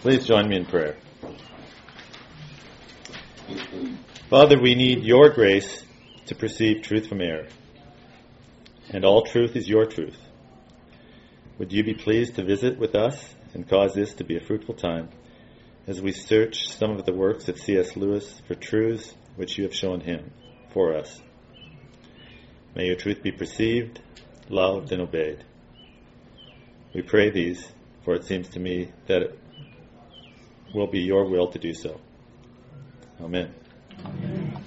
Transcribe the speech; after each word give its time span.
Please 0.00 0.24
join 0.28 0.48
me 0.48 0.54
in 0.54 0.64
prayer. 0.64 0.94
Father, 4.30 4.56
we 4.56 4.76
need 4.76 5.02
your 5.02 5.30
grace 5.30 5.84
to 6.26 6.36
perceive 6.36 6.82
truth 6.82 7.08
from 7.08 7.20
error. 7.20 7.48
And 8.90 9.04
all 9.04 9.22
truth 9.22 9.56
is 9.56 9.68
your 9.68 9.86
truth. 9.86 10.16
Would 11.58 11.72
you 11.72 11.82
be 11.82 11.94
pleased 11.94 12.36
to 12.36 12.44
visit 12.44 12.78
with 12.78 12.94
us 12.94 13.34
and 13.54 13.68
cause 13.68 13.94
this 13.94 14.14
to 14.14 14.24
be 14.24 14.36
a 14.36 14.40
fruitful 14.40 14.76
time 14.76 15.08
as 15.88 16.00
we 16.00 16.12
search 16.12 16.68
some 16.68 16.92
of 16.92 17.04
the 17.04 17.12
works 17.12 17.48
of 17.48 17.58
C.S. 17.58 17.96
Lewis 17.96 18.40
for 18.46 18.54
truths 18.54 19.16
which 19.34 19.58
you 19.58 19.64
have 19.64 19.74
shown 19.74 20.00
him 20.00 20.30
for 20.70 20.94
us? 20.94 21.20
May 22.76 22.86
your 22.86 22.96
truth 22.96 23.20
be 23.20 23.32
perceived, 23.32 24.00
loved, 24.48 24.92
and 24.92 25.02
obeyed. 25.02 25.42
We 26.94 27.02
pray 27.02 27.30
these, 27.30 27.66
for 28.04 28.14
it 28.14 28.24
seems 28.24 28.48
to 28.50 28.60
me 28.60 28.92
that 29.08 29.32
will 30.74 30.86
be 30.86 31.00
your 31.00 31.24
will 31.28 31.48
to 31.48 31.58
do 31.58 31.74
so. 31.74 32.00
Amen. 33.20 33.52
Amen. 34.04 34.62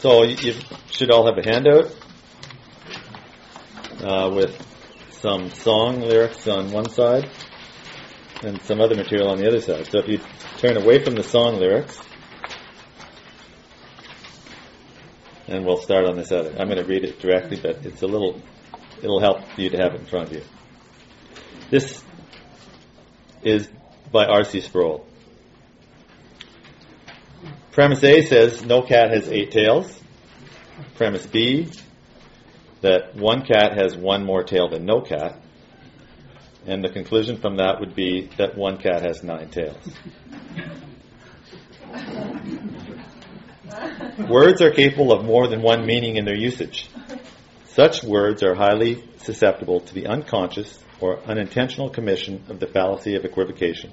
So 0.00 0.22
you 0.22 0.54
should 0.90 1.10
all 1.10 1.26
have 1.26 1.38
a 1.38 1.42
handout 1.42 1.94
uh, 4.00 4.30
with 4.32 4.56
some 5.10 5.50
song 5.50 6.00
lyrics 6.00 6.46
on 6.46 6.70
one 6.70 6.88
side 6.88 7.28
and 8.42 8.62
some 8.62 8.80
other 8.80 8.94
material 8.94 9.30
on 9.30 9.38
the 9.38 9.48
other 9.48 9.60
side. 9.60 9.86
So 9.86 9.98
if 9.98 10.08
you 10.08 10.20
turn 10.58 10.76
away 10.76 11.02
from 11.02 11.16
the 11.16 11.24
song 11.24 11.56
lyrics, 11.56 11.98
and 15.48 15.64
we'll 15.64 15.78
start 15.78 16.04
on 16.04 16.16
this 16.16 16.30
other. 16.30 16.50
I'm 16.50 16.68
going 16.68 16.78
to 16.78 16.84
read 16.84 17.04
it 17.04 17.18
directly, 17.18 17.58
but 17.60 17.84
it's 17.84 18.02
a 18.02 18.06
little, 18.06 18.40
it'll 19.02 19.20
help 19.20 19.40
you 19.58 19.70
to 19.70 19.78
have 19.78 19.94
it 19.94 20.00
in 20.02 20.06
front 20.06 20.28
of 20.28 20.36
you. 20.36 20.42
This 21.70 22.02
is 23.42 23.68
by 24.10 24.24
R.C. 24.24 24.62
Sproul. 24.62 25.06
Premise 27.72 28.04
A 28.04 28.22
says 28.22 28.64
no 28.64 28.80
cat 28.80 29.10
has 29.10 29.28
eight 29.28 29.50
tails. 29.50 30.00
Premise 30.96 31.26
B 31.26 31.68
that 32.80 33.14
one 33.14 33.42
cat 33.42 33.76
has 33.76 33.96
one 33.96 34.24
more 34.24 34.44
tail 34.44 34.68
than 34.68 34.86
no 34.86 35.02
cat. 35.02 35.38
And 36.66 36.82
the 36.82 36.88
conclusion 36.88 37.38
from 37.38 37.56
that 37.56 37.80
would 37.80 37.94
be 37.94 38.30
that 38.38 38.56
one 38.56 38.78
cat 38.78 39.02
has 39.02 39.22
nine 39.22 39.50
tails. 39.50 39.76
words 44.28 44.62
are 44.62 44.70
capable 44.70 45.12
of 45.12 45.24
more 45.24 45.48
than 45.48 45.62
one 45.62 45.84
meaning 45.84 46.16
in 46.16 46.24
their 46.24 46.36
usage. 46.36 46.88
Such 47.66 48.02
words 48.02 48.42
are 48.42 48.54
highly 48.54 49.04
susceptible 49.18 49.80
to 49.80 49.94
the 49.94 50.06
unconscious 50.06 50.78
or 51.00 51.18
unintentional 51.20 51.90
commission 51.90 52.44
of 52.48 52.60
the 52.60 52.66
fallacy 52.66 53.14
of 53.14 53.24
equivocation. 53.24 53.92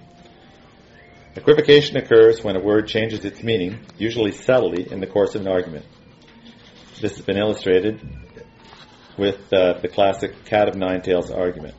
Equivocation 1.35 1.97
occurs 1.97 2.43
when 2.43 2.55
a 2.55 2.61
word 2.61 2.87
changes 2.87 3.25
its 3.25 3.43
meaning, 3.43 3.79
usually 3.97 4.31
subtly, 4.31 4.89
in 4.89 5.01
the 5.01 5.07
course 5.07 5.35
of 5.35 5.41
an 5.41 5.47
argument. 5.47 5.85
This 7.01 7.17
has 7.17 7.25
been 7.25 7.37
illustrated 7.37 7.99
with 9.17 9.53
uh, 9.53 9.79
the 9.81 9.89
classic 9.89 10.45
cat 10.45 10.69
of 10.69 10.75
nine 10.75 11.01
tails 11.01 11.29
argument. 11.29 11.75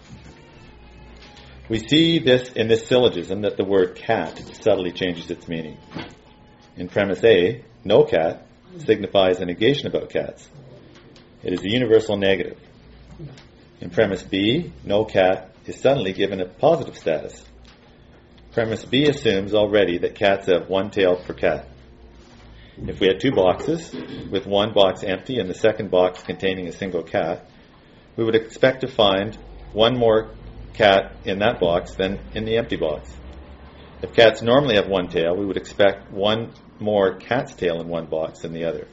We 1.69 1.79
see 1.79 2.19
this 2.19 2.51
in 2.51 2.69
this 2.69 2.87
syllogism 2.87 3.43
that 3.43 3.57
the 3.57 3.65
word 3.65 3.97
cat 3.97 4.39
subtly 4.63 4.93
changes 4.93 5.31
its 5.31 5.49
meaning. 5.49 5.79
In 6.77 6.89
premise 6.89 7.25
A, 7.25 7.65
no 7.83 8.05
cat 8.05 8.47
signifies 8.85 9.41
a 9.41 9.47
negation 9.47 9.87
about 9.87 10.11
cats. 10.11 10.49
It 11.43 11.55
is 11.55 11.65
a 11.65 11.71
universal 11.71 12.17
negative. 12.17 12.59
In 13.81 13.91
premise 13.91 14.23
B, 14.23 14.73
no 14.85 15.05
cat 15.05 15.51
is 15.67 15.79
suddenly 15.79 16.13
given 16.13 16.41
a 16.41 16.47
positive 16.47 16.97
status. 16.97 17.45
Premise 18.53 18.87
B 18.87 19.05
assumes 19.05 19.53
already 19.53 19.99
that 19.99 20.15
cats 20.15 20.47
have 20.47 20.71
one 20.71 20.91
tail 20.91 21.17
per 21.17 21.35
cat. 21.35 21.69
If 22.79 23.01
we 23.01 23.07
had 23.07 23.21
two 23.21 23.33
boxes, 23.33 23.95
with 24.31 24.47
one 24.47 24.73
box 24.73 25.03
empty 25.03 25.39
and 25.39 25.49
the 25.49 25.55
second 25.55 25.91
box 25.91 26.23
containing 26.23 26.69
a 26.69 26.73
single 26.73 27.03
cat, 27.03 27.49
we 28.17 28.25
would 28.25 28.35
expect 28.35 28.81
to 28.81 28.89
find 28.89 29.37
one 29.73 29.99
more 29.99 30.31
cat 30.73 31.17
in 31.25 31.41
that 31.41 31.61
box 31.61 31.95
than 31.95 32.19
in 32.35 32.45
the 32.45 32.57
empty 32.57 32.77
box. 32.77 33.15
If 34.03 34.15
cats 34.15 34.41
normally 34.41 34.77
have 34.77 34.89
one 34.89 35.09
tail, 35.09 35.37
we 35.37 35.45
would 35.45 35.57
expect 35.57 36.11
one 36.11 36.53
more 36.79 37.17
cat's 37.17 37.55
tail 37.55 37.81
in 37.81 37.89
one 37.89 38.07
box 38.07 38.41
than 38.41 38.53
the 38.53 38.65
other. 38.65 38.87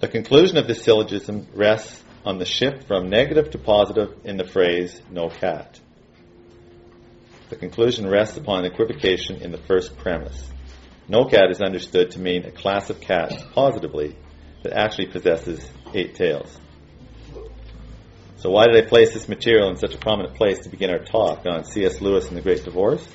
The 0.00 0.08
conclusion 0.08 0.58
of 0.58 0.66
this 0.66 0.82
syllogism 0.82 1.46
rests 1.54 2.02
on 2.26 2.38
the 2.38 2.44
shift 2.44 2.88
from 2.88 3.08
negative 3.08 3.52
to 3.52 3.58
positive 3.58 4.12
in 4.24 4.36
the 4.36 4.44
phrase 4.44 5.00
no 5.08 5.28
cat. 5.28 5.80
The 7.50 7.56
conclusion 7.56 8.10
rests 8.10 8.36
upon 8.36 8.64
equivocation 8.64 9.36
in 9.36 9.52
the 9.52 9.58
first 9.58 9.96
premise. 9.96 10.50
No 11.08 11.26
cat 11.26 11.52
is 11.52 11.60
understood 11.60 12.10
to 12.10 12.18
mean 12.18 12.44
a 12.44 12.50
class 12.50 12.90
of 12.90 13.00
cats, 13.00 13.36
positively, 13.54 14.16
that 14.64 14.72
actually 14.72 15.06
possesses 15.06 15.70
eight 15.94 16.16
tails. 16.16 16.58
So 18.38 18.50
why 18.50 18.66
did 18.66 18.84
I 18.84 18.88
place 18.88 19.14
this 19.14 19.28
material 19.28 19.70
in 19.70 19.76
such 19.76 19.94
a 19.94 19.98
prominent 19.98 20.34
place 20.34 20.58
to 20.60 20.68
begin 20.68 20.90
our 20.90 20.98
talk 20.98 21.46
on 21.46 21.64
C.S. 21.64 22.00
Lewis 22.00 22.26
and 22.26 22.36
the 22.36 22.42
Great 22.42 22.64
Divorce? 22.64 23.06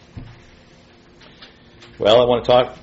Well, 2.00 2.22
I 2.22 2.26
want 2.26 2.46
to 2.46 2.52
talk 2.52 2.78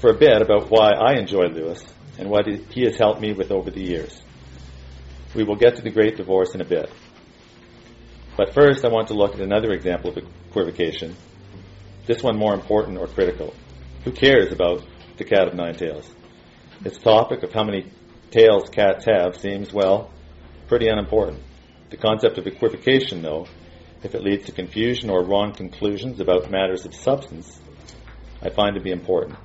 for 0.00 0.08
a 0.08 0.14
bit 0.14 0.40
about 0.40 0.70
why 0.70 0.92
I 0.92 1.18
enjoy 1.18 1.44
Lewis 1.44 1.84
and 2.18 2.30
what 2.30 2.46
he 2.46 2.84
has 2.84 2.96
helped 2.96 3.20
me 3.20 3.34
with 3.34 3.52
over 3.52 3.70
the 3.70 3.82
years. 3.82 4.23
We 5.34 5.42
will 5.42 5.56
get 5.56 5.76
to 5.76 5.82
the 5.82 5.90
Great 5.90 6.16
Divorce 6.16 6.54
in 6.54 6.60
a 6.60 6.64
bit. 6.64 6.90
But 8.36 8.54
first, 8.54 8.84
I 8.84 8.88
want 8.88 9.08
to 9.08 9.14
look 9.14 9.34
at 9.34 9.40
another 9.40 9.72
example 9.72 10.10
of 10.10 10.16
equivocation, 10.16 11.16
this 12.06 12.22
one 12.22 12.36
more 12.38 12.54
important 12.54 12.98
or 12.98 13.08
critical. 13.08 13.52
Who 14.04 14.12
cares 14.12 14.52
about 14.52 14.84
the 15.16 15.24
cat 15.24 15.48
of 15.48 15.54
nine 15.54 15.74
tails? 15.74 16.08
Its 16.84 16.98
topic 16.98 17.42
of 17.42 17.52
how 17.52 17.64
many 17.64 17.90
tails 18.30 18.68
cats 18.68 19.06
have 19.06 19.36
seems, 19.36 19.72
well, 19.72 20.10
pretty 20.68 20.88
unimportant. 20.88 21.42
The 21.90 21.96
concept 21.96 22.38
of 22.38 22.46
equivocation, 22.46 23.22
though, 23.22 23.46
if 24.02 24.14
it 24.14 24.22
leads 24.22 24.46
to 24.46 24.52
confusion 24.52 25.10
or 25.10 25.24
wrong 25.24 25.52
conclusions 25.52 26.20
about 26.20 26.50
matters 26.50 26.84
of 26.84 26.94
substance, 26.94 27.60
I 28.42 28.50
find 28.50 28.76
to 28.76 28.82
be 28.82 28.90
important. 28.90 29.38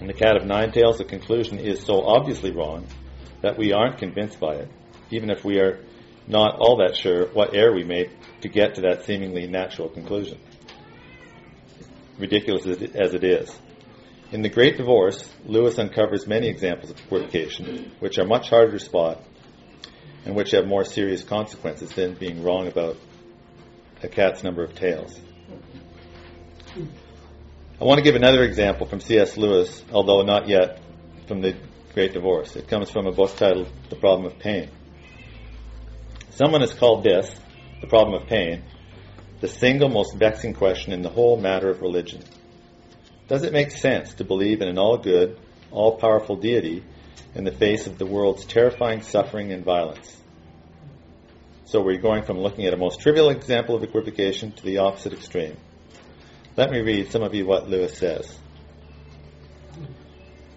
In 0.00 0.06
the 0.06 0.12
cat 0.12 0.36
of 0.36 0.44
nine 0.44 0.72
tails, 0.72 0.98
the 0.98 1.04
conclusion 1.04 1.58
is 1.58 1.82
so 1.82 2.02
obviously 2.02 2.50
wrong 2.50 2.86
that 3.42 3.58
we 3.58 3.72
aren't 3.72 3.98
convinced 3.98 4.40
by 4.40 4.54
it, 4.54 4.68
even 5.12 5.30
if 5.30 5.44
we 5.44 5.58
are 5.60 5.78
not 6.26 6.58
all 6.58 6.78
that 6.78 6.96
sure 6.96 7.26
what 7.28 7.54
error 7.54 7.74
we 7.74 7.84
made 7.84 8.10
to 8.40 8.48
get 8.48 8.76
to 8.76 8.82
that 8.82 9.04
seemingly 9.04 9.46
natural 9.46 9.88
conclusion 9.88 10.38
ridiculous 12.18 12.66
as 12.66 13.14
it 13.14 13.24
is. 13.24 13.54
In 14.30 14.42
The 14.42 14.48
Great 14.48 14.78
Divorce, 14.78 15.28
Lewis 15.44 15.78
uncovers 15.78 16.26
many 16.26 16.48
examples 16.48 16.90
of 16.90 16.98
equivocation, 17.00 17.92
which 17.98 18.18
are 18.18 18.24
much 18.24 18.48
harder 18.48 18.72
to 18.72 18.78
spot 18.78 19.22
and 20.24 20.34
which 20.34 20.52
have 20.52 20.66
more 20.66 20.84
serious 20.84 21.22
consequences 21.24 21.90
than 21.90 22.14
being 22.14 22.42
wrong 22.42 22.68
about 22.68 22.96
a 24.02 24.08
cat's 24.08 24.42
number 24.42 24.62
of 24.62 24.74
tails. 24.74 25.20
I 27.80 27.84
want 27.84 27.98
to 27.98 28.04
give 28.04 28.14
another 28.14 28.44
example 28.44 28.86
from 28.86 29.00
C.S. 29.00 29.36
Lewis, 29.36 29.82
although 29.92 30.22
not 30.22 30.48
yet 30.48 30.80
from 31.26 31.40
The 31.40 31.56
Great 31.92 32.12
Divorce. 32.12 32.54
It 32.54 32.68
comes 32.68 32.88
from 32.88 33.06
a 33.06 33.12
book 33.12 33.36
titled 33.36 33.68
The 33.90 33.96
Problem 33.96 34.26
of 34.26 34.38
Pain. 34.38 34.70
Someone 36.34 36.62
has 36.62 36.72
called 36.72 37.04
this, 37.04 37.34
the 37.80 37.86
problem 37.86 38.20
of 38.20 38.26
pain, 38.26 38.62
the 39.40 39.48
single 39.48 39.90
most 39.90 40.14
vexing 40.16 40.54
question 40.54 40.92
in 40.92 41.02
the 41.02 41.10
whole 41.10 41.36
matter 41.36 41.68
of 41.68 41.82
religion. 41.82 42.22
Does 43.28 43.42
it 43.42 43.52
make 43.52 43.70
sense 43.70 44.14
to 44.14 44.24
believe 44.24 44.62
in 44.62 44.68
an 44.68 44.78
all 44.78 44.96
good, 44.96 45.38
all 45.70 45.96
powerful 45.96 46.36
deity 46.36 46.84
in 47.34 47.44
the 47.44 47.52
face 47.52 47.86
of 47.86 47.98
the 47.98 48.06
world's 48.06 48.46
terrifying 48.46 49.02
suffering 49.02 49.52
and 49.52 49.64
violence? 49.64 50.16
So 51.66 51.82
we're 51.82 52.00
going 52.00 52.22
from 52.22 52.38
looking 52.38 52.66
at 52.66 52.74
a 52.74 52.78
most 52.78 53.00
trivial 53.00 53.30
example 53.30 53.74
of 53.74 53.82
equivocation 53.82 54.52
to 54.52 54.64
the 54.64 54.78
opposite 54.78 55.12
extreme. 55.12 55.56
Let 56.56 56.70
me 56.70 56.80
read 56.80 57.10
some 57.10 57.22
of 57.22 57.34
you 57.34 57.46
what 57.46 57.68
Lewis 57.68 57.96
says. 57.96 58.38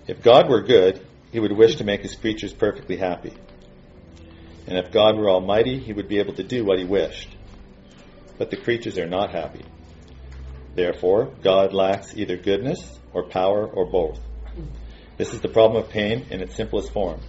If 0.08 0.22
God 0.22 0.50
were 0.50 0.62
good, 0.62 1.06
he 1.32 1.40
would 1.40 1.52
wish 1.52 1.78
to 1.78 1.84
make 1.84 2.02
his 2.02 2.16
creatures 2.16 2.54
perfectly 2.54 2.98
happy. 2.98 3.34
And 4.68 4.78
if 4.78 4.92
God 4.92 5.18
were 5.18 5.30
almighty, 5.30 5.80
he 5.80 5.94
would 5.94 6.08
be 6.08 6.20
able 6.20 6.34
to 6.36 6.44
do 6.44 6.66
what 6.66 6.80
he 6.80 6.86
wished 6.86 7.36
but 8.38 8.50
the 8.50 8.58
creatures 8.58 8.98
are 8.98 9.08
not 9.08 9.32
happy. 9.32 9.64
Therefore, 10.76 11.34
God 11.42 11.74
lacks 11.74 12.16
either 12.16 12.38
goodness 12.38 13.00
or 13.14 13.24
power 13.24 13.66
or 13.66 13.86
both. 13.86 14.20
This 15.18 15.34
is 15.34 15.42
the 15.42 15.50
problem 15.50 15.82
of 15.84 15.90
pain 15.90 16.26
in 16.30 16.42
its 16.42 16.56
simplest 16.56 16.92
form. 16.92 17.22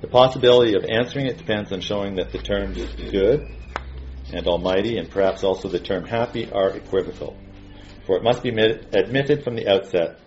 The 0.00 0.08
possibility 0.08 0.74
of 0.74 0.84
answering 0.84 1.26
it 1.26 1.38
depends 1.38 1.72
on 1.72 1.80
showing 1.80 2.16
that 2.16 2.32
the 2.32 2.38
terms 2.38 2.78
good 3.10 3.48
and 4.32 4.46
almighty 4.46 4.98
and 4.98 5.08
perhaps 5.08 5.44
also 5.44 5.68
the 5.68 5.78
term 5.78 6.04
happy 6.04 6.50
are 6.50 6.70
equivocal. 6.70 7.36
For 8.06 8.16
it 8.16 8.24
must 8.24 8.42
be 8.42 8.50
admitted 8.50 9.44
from 9.44 9.54
the 9.54 9.68
outset 9.68 10.18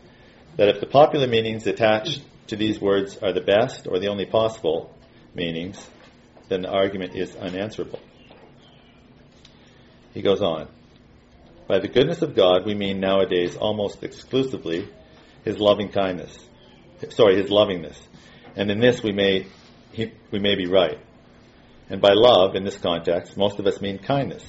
that 0.56 0.70
if 0.70 0.80
the 0.80 0.88
popular 0.88 1.28
meanings 1.28 1.68
attached 1.68 2.22
to 2.48 2.56
these 2.56 2.80
words 2.80 3.18
are 3.18 3.34
the 3.34 3.42
best 3.42 3.88
or 3.88 4.00
the 4.00 4.08
only 4.08 4.26
possible 4.26 4.96
meanings, 5.40 5.90
then 6.50 6.62
the 6.62 6.70
argument 6.70 7.16
is 7.16 7.36
unanswerable. 7.36 8.00
He 10.14 10.22
goes 10.22 10.42
on. 10.42 10.68
By 11.68 11.80
the 11.80 11.88
goodness 11.88 12.22
of 12.22 12.36
God, 12.36 12.66
we 12.66 12.76
mean 12.76 13.00
nowadays 13.00 13.56
almost 13.56 14.04
exclusively 14.04 14.90
his 15.46 15.58
loving 15.60 15.90
kindness. 15.90 16.38
Sorry, 17.10 17.42
his 17.42 17.50
lovingness. 17.50 18.00
And 18.56 18.70
in 18.70 18.80
this 18.80 19.02
we 19.02 19.12
may, 19.12 19.48
he, 19.92 20.12
we 20.32 20.40
may 20.40 20.56
be 20.56 20.68
right. 20.68 21.00
And 21.90 22.02
by 22.02 22.14
love, 22.14 22.56
in 22.56 22.66
this 22.66 22.78
context, 22.78 23.38
most 23.38 23.60
of 23.60 23.66
us 23.66 23.80
mean 23.82 24.00
kindness. 24.00 24.44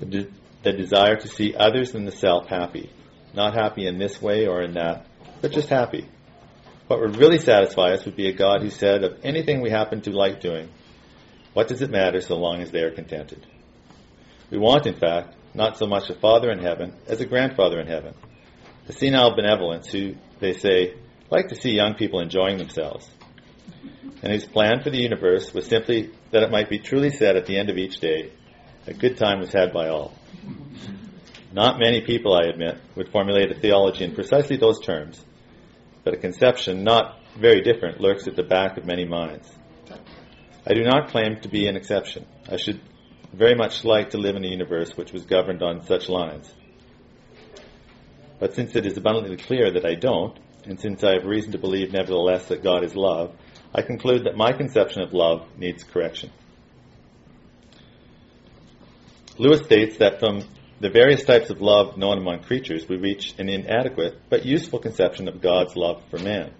The, 0.00 0.06
de- 0.06 0.30
the 0.62 0.72
desire 0.72 1.16
to 1.16 1.28
see 1.28 1.54
others 1.54 1.92
than 1.92 2.04
the 2.04 2.12
self 2.12 2.46
happy. 2.46 2.90
Not 3.34 3.54
happy 3.54 3.86
in 3.86 3.98
this 3.98 4.20
way 4.20 4.46
or 4.46 4.62
in 4.62 4.74
that, 4.74 5.06
but 5.40 5.52
just 5.52 5.68
happy. 5.68 6.08
What 6.88 7.00
would 7.00 7.16
really 7.16 7.38
satisfy 7.38 7.92
us 7.92 8.06
would 8.06 8.16
be 8.16 8.28
a 8.28 8.32
God 8.32 8.62
who 8.62 8.70
said 8.70 9.04
of 9.04 9.20
anything 9.22 9.60
we 9.60 9.70
happen 9.70 10.00
to 10.02 10.10
like 10.10 10.40
doing, 10.40 10.70
what 11.52 11.68
does 11.68 11.82
it 11.82 11.90
matter 11.90 12.20
so 12.22 12.36
long 12.36 12.62
as 12.62 12.70
they 12.70 12.80
are 12.80 12.90
contented? 12.90 13.46
We 14.50 14.56
want, 14.56 14.86
in 14.86 14.94
fact, 14.94 15.34
not 15.54 15.76
so 15.76 15.86
much 15.86 16.08
a 16.08 16.14
Father 16.14 16.50
in 16.50 16.60
heaven 16.60 16.94
as 17.06 17.20
a 17.20 17.26
grandfather 17.26 17.78
in 17.78 17.86
heaven. 17.86 18.14
A 18.88 18.92
senile 18.92 19.36
benevolence 19.36 19.88
who, 19.88 20.14
they 20.40 20.54
say, 20.54 20.94
like 21.30 21.48
to 21.48 21.54
see 21.54 21.72
young 21.72 21.94
people 21.94 22.20
enjoying 22.20 22.56
themselves. 22.56 23.06
And 24.22 24.32
whose 24.32 24.46
plan 24.46 24.82
for 24.82 24.88
the 24.88 25.02
universe 25.02 25.52
was 25.52 25.66
simply 25.66 26.10
that 26.30 26.42
it 26.42 26.50
might 26.50 26.70
be 26.70 26.78
truly 26.78 27.10
said 27.10 27.36
at 27.36 27.44
the 27.44 27.58
end 27.58 27.68
of 27.68 27.76
each 27.76 28.00
day, 28.00 28.32
a 28.86 28.94
good 28.94 29.18
time 29.18 29.40
was 29.40 29.52
had 29.52 29.74
by 29.74 29.88
all. 29.88 30.14
Not 31.52 31.78
many 31.78 32.00
people, 32.00 32.32
I 32.34 32.48
admit, 32.48 32.78
would 32.96 33.10
formulate 33.10 33.50
a 33.50 33.60
theology 33.60 34.04
in 34.04 34.14
precisely 34.14 34.56
those 34.56 34.80
terms, 34.80 35.22
but 36.08 36.16
a 36.16 36.20
conception 36.22 36.84
not 36.84 37.20
very 37.38 37.60
different 37.60 38.00
lurks 38.00 38.26
at 38.26 38.34
the 38.34 38.42
back 38.42 38.78
of 38.78 38.86
many 38.86 39.04
minds. 39.04 39.46
I 40.66 40.72
do 40.72 40.82
not 40.82 41.10
claim 41.10 41.38
to 41.42 41.50
be 41.50 41.66
an 41.66 41.76
exception. 41.76 42.24
I 42.50 42.56
should 42.56 42.80
very 43.34 43.54
much 43.54 43.84
like 43.84 44.08
to 44.10 44.16
live 44.16 44.34
in 44.34 44.42
a 44.42 44.48
universe 44.48 44.96
which 44.96 45.12
was 45.12 45.26
governed 45.26 45.62
on 45.62 45.84
such 45.84 46.08
lines. 46.08 46.50
But 48.40 48.54
since 48.54 48.74
it 48.74 48.86
is 48.86 48.96
abundantly 48.96 49.36
clear 49.36 49.70
that 49.70 49.84
I 49.84 49.96
don't, 49.96 50.34
and 50.64 50.80
since 50.80 51.04
I 51.04 51.12
have 51.12 51.26
reason 51.26 51.52
to 51.52 51.58
believe 51.58 51.92
nevertheless 51.92 52.46
that 52.46 52.62
God 52.62 52.84
is 52.84 52.96
love, 52.96 53.36
I 53.74 53.82
conclude 53.82 54.24
that 54.24 54.34
my 54.34 54.52
conception 54.52 55.02
of 55.02 55.12
love 55.12 55.46
needs 55.58 55.84
correction. 55.84 56.30
Lewis 59.36 59.60
states 59.60 59.98
that 59.98 60.20
from 60.20 60.42
the 60.80 60.90
various 60.90 61.24
types 61.24 61.50
of 61.50 61.60
love 61.60 61.96
known 61.96 62.18
among 62.18 62.44
creatures, 62.44 62.88
we 62.88 62.96
reach 62.96 63.34
an 63.38 63.48
inadequate 63.48 64.20
but 64.28 64.44
useful 64.44 64.78
conception 64.78 65.28
of 65.28 65.40
God's 65.40 65.74
love 65.74 66.02
for 66.10 66.18
man. 66.18 66.52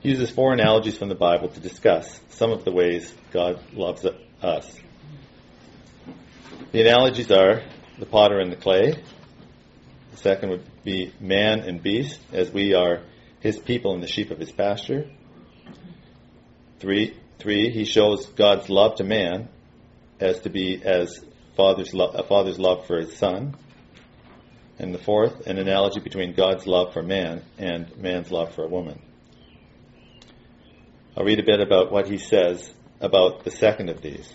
He 0.00 0.10
uses 0.10 0.30
four 0.30 0.52
analogies 0.52 0.96
from 0.96 1.08
the 1.08 1.14
Bible 1.14 1.48
to 1.48 1.60
discuss 1.60 2.20
some 2.30 2.52
of 2.52 2.64
the 2.64 2.72
ways 2.72 3.12
God 3.32 3.60
loves 3.72 4.06
us. 4.40 4.80
The 6.72 6.80
analogies 6.80 7.30
are 7.30 7.62
the 7.98 8.06
potter 8.06 8.38
and 8.38 8.52
the 8.52 8.56
clay. 8.56 9.02
The 10.12 10.16
second 10.16 10.50
would 10.50 10.84
be 10.84 11.12
man 11.20 11.60
and 11.60 11.82
beast, 11.82 12.20
as 12.32 12.50
we 12.50 12.74
are 12.74 13.02
his 13.40 13.58
people 13.58 13.94
and 13.94 14.02
the 14.02 14.08
sheep 14.08 14.30
of 14.30 14.38
his 14.38 14.52
pasture. 14.52 15.10
Three, 16.78 17.16
three 17.38 17.70
he 17.70 17.84
shows 17.84 18.26
God's 18.26 18.70
love 18.70 18.96
to 18.96 19.04
man 19.04 19.48
as 20.20 20.40
to 20.40 20.50
be 20.50 20.80
as 20.84 21.24
father's 21.60 21.92
lo- 21.92 22.12
a 22.14 22.22
father's 22.22 22.58
love 22.58 22.86
for 22.86 22.98
his 22.98 23.16
son. 23.16 23.54
And 24.78 24.94
the 24.94 24.98
fourth, 24.98 25.46
an 25.46 25.58
analogy 25.58 26.00
between 26.00 26.32
God's 26.34 26.66
love 26.66 26.94
for 26.94 27.02
man 27.02 27.42
and 27.58 27.94
man's 27.98 28.30
love 28.30 28.54
for 28.54 28.64
a 28.64 28.68
woman. 28.68 28.98
I'll 31.14 31.24
read 31.24 31.38
a 31.38 31.44
bit 31.44 31.60
about 31.60 31.92
what 31.92 32.08
he 32.08 32.16
says 32.16 32.72
about 32.98 33.44
the 33.44 33.50
second 33.50 33.90
of 33.90 34.00
these. 34.00 34.32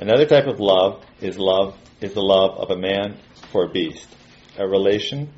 Another 0.00 0.24
type 0.24 0.46
of 0.46 0.60
love 0.60 1.04
is 1.20 1.38
love 1.38 1.76
is 2.00 2.14
the 2.14 2.22
love 2.22 2.56
of 2.58 2.70
a 2.70 2.80
man 2.80 3.18
for 3.52 3.64
a 3.64 3.68
beast, 3.68 4.08
a 4.56 4.66
relation 4.66 5.28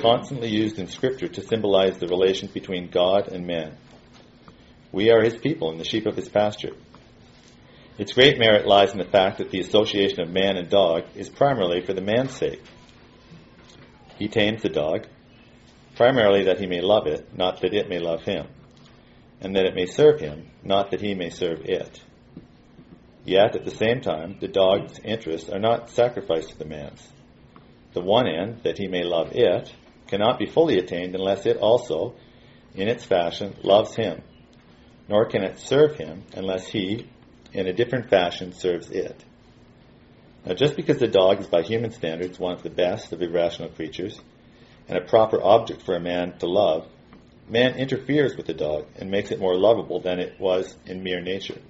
constantly 0.00 0.48
used 0.48 0.78
in 0.78 0.86
Scripture 0.86 1.28
to 1.28 1.42
symbolize 1.42 1.98
the 1.98 2.06
relation 2.06 2.48
between 2.48 2.88
God 2.88 3.28
and 3.28 3.46
man. 3.46 3.76
We 4.90 5.10
are 5.10 5.22
his 5.22 5.36
people 5.36 5.70
and 5.70 5.78
the 5.78 5.84
sheep 5.84 6.06
of 6.06 6.16
his 6.16 6.30
pasture. 6.30 6.74
Its 7.98 8.14
great 8.14 8.38
merit 8.38 8.66
lies 8.66 8.92
in 8.92 8.98
the 8.98 9.04
fact 9.04 9.38
that 9.38 9.50
the 9.50 9.60
association 9.60 10.20
of 10.20 10.30
man 10.30 10.56
and 10.56 10.70
dog 10.70 11.04
is 11.14 11.28
primarily 11.28 11.84
for 11.84 11.92
the 11.92 12.00
man's 12.00 12.34
sake. 12.34 12.62
He 14.18 14.28
tames 14.28 14.62
the 14.62 14.70
dog, 14.70 15.06
primarily 15.94 16.44
that 16.44 16.58
he 16.58 16.66
may 16.66 16.80
love 16.80 17.06
it, 17.06 17.36
not 17.36 17.60
that 17.60 17.74
it 17.74 17.88
may 17.88 17.98
love 17.98 18.22
him, 18.22 18.46
and 19.40 19.54
that 19.56 19.66
it 19.66 19.74
may 19.74 19.86
serve 19.86 20.20
him, 20.20 20.48
not 20.64 20.90
that 20.90 21.02
he 21.02 21.14
may 21.14 21.28
serve 21.28 21.60
it. 21.64 22.00
Yet, 23.24 23.54
at 23.54 23.64
the 23.64 23.70
same 23.70 24.00
time, 24.00 24.38
the 24.40 24.48
dog's 24.48 24.98
interests 25.04 25.50
are 25.50 25.60
not 25.60 25.90
sacrificed 25.90 26.50
to 26.50 26.58
the 26.58 26.64
man's. 26.64 27.06
The 27.92 28.00
one 28.00 28.26
end, 28.26 28.62
that 28.64 28.78
he 28.78 28.88
may 28.88 29.04
love 29.04 29.32
it, 29.32 29.72
cannot 30.06 30.38
be 30.38 30.46
fully 30.46 30.78
attained 30.78 31.14
unless 31.14 31.46
it 31.46 31.58
also, 31.58 32.14
in 32.74 32.88
its 32.88 33.04
fashion, 33.04 33.54
loves 33.62 33.94
him, 33.94 34.22
nor 35.08 35.26
can 35.26 35.44
it 35.44 35.58
serve 35.58 35.96
him 35.96 36.24
unless 36.34 36.68
he, 36.68 37.06
in 37.52 37.66
a 37.66 37.72
different 37.72 38.08
fashion, 38.08 38.52
serves 38.52 38.90
it. 38.90 39.24
Now, 40.44 40.54
just 40.54 40.76
because 40.76 40.98
the 40.98 41.08
dog 41.08 41.40
is 41.40 41.46
by 41.46 41.62
human 41.62 41.92
standards 41.92 42.38
one 42.38 42.52
of 42.52 42.62
the 42.62 42.70
best 42.70 43.12
of 43.12 43.22
irrational 43.22 43.68
creatures, 43.68 44.20
and 44.88 44.98
a 44.98 45.06
proper 45.06 45.40
object 45.42 45.82
for 45.82 45.94
a 45.94 46.00
man 46.00 46.36
to 46.38 46.46
love, 46.46 46.88
man 47.48 47.76
interferes 47.76 48.36
with 48.36 48.46
the 48.46 48.54
dog 48.54 48.86
and 48.96 49.10
makes 49.10 49.30
it 49.30 49.38
more 49.38 49.56
lovable 49.56 50.00
than 50.00 50.18
it 50.18 50.40
was 50.40 50.76
in 50.86 51.02
mere 51.02 51.20
nature. 51.20 51.60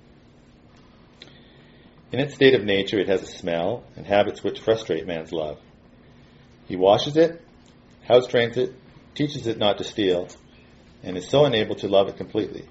In 2.12 2.20
its 2.20 2.34
state 2.34 2.54
of 2.54 2.64
nature, 2.64 3.00
it 3.00 3.08
has 3.08 3.22
a 3.22 3.26
smell 3.26 3.84
and 3.96 4.06
habits 4.06 4.42
which 4.42 4.60
frustrate 4.60 5.06
man's 5.06 5.32
love. 5.32 5.58
He 6.66 6.76
washes 6.76 7.16
it, 7.16 7.40
house 8.06 8.26
trains 8.26 8.56
it, 8.56 8.74
teaches 9.14 9.46
it 9.46 9.58
not 9.58 9.78
to 9.78 9.84
steal, 9.84 10.28
and 11.02 11.16
is 11.16 11.28
so 11.28 11.44
unable 11.44 11.74
to 11.76 11.88
love 11.88 12.08
it 12.08 12.16
completely. 12.16 12.66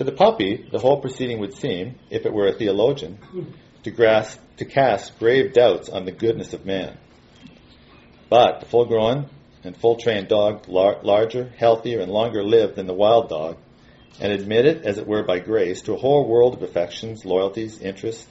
To 0.00 0.04
the 0.04 0.12
puppy, 0.12 0.66
the 0.72 0.78
whole 0.78 0.98
proceeding 0.98 1.40
would 1.40 1.52
seem, 1.52 1.96
if 2.08 2.24
it 2.24 2.32
were 2.32 2.46
a 2.46 2.54
theologian, 2.54 3.18
to, 3.82 3.90
grasp, 3.90 4.40
to 4.56 4.64
cast 4.64 5.18
grave 5.18 5.52
doubts 5.52 5.90
on 5.90 6.06
the 6.06 6.10
goodness 6.10 6.54
of 6.54 6.64
man. 6.64 6.96
But 8.30 8.60
the 8.60 8.66
full 8.66 8.86
grown 8.86 9.28
and 9.62 9.76
full 9.76 9.96
trained 9.96 10.28
dog, 10.28 10.66
lar- 10.68 11.02
larger, 11.02 11.52
healthier, 11.54 12.00
and 12.00 12.10
longer 12.10 12.42
lived 12.42 12.76
than 12.76 12.86
the 12.86 12.94
wild 12.94 13.28
dog, 13.28 13.58
and 14.18 14.32
admitted, 14.32 14.86
as 14.86 14.96
it 14.96 15.06
were 15.06 15.22
by 15.22 15.38
grace, 15.38 15.82
to 15.82 15.92
a 15.92 15.98
whole 15.98 16.26
world 16.26 16.54
of 16.54 16.62
affections, 16.62 17.26
loyalties, 17.26 17.78
interests, 17.78 18.26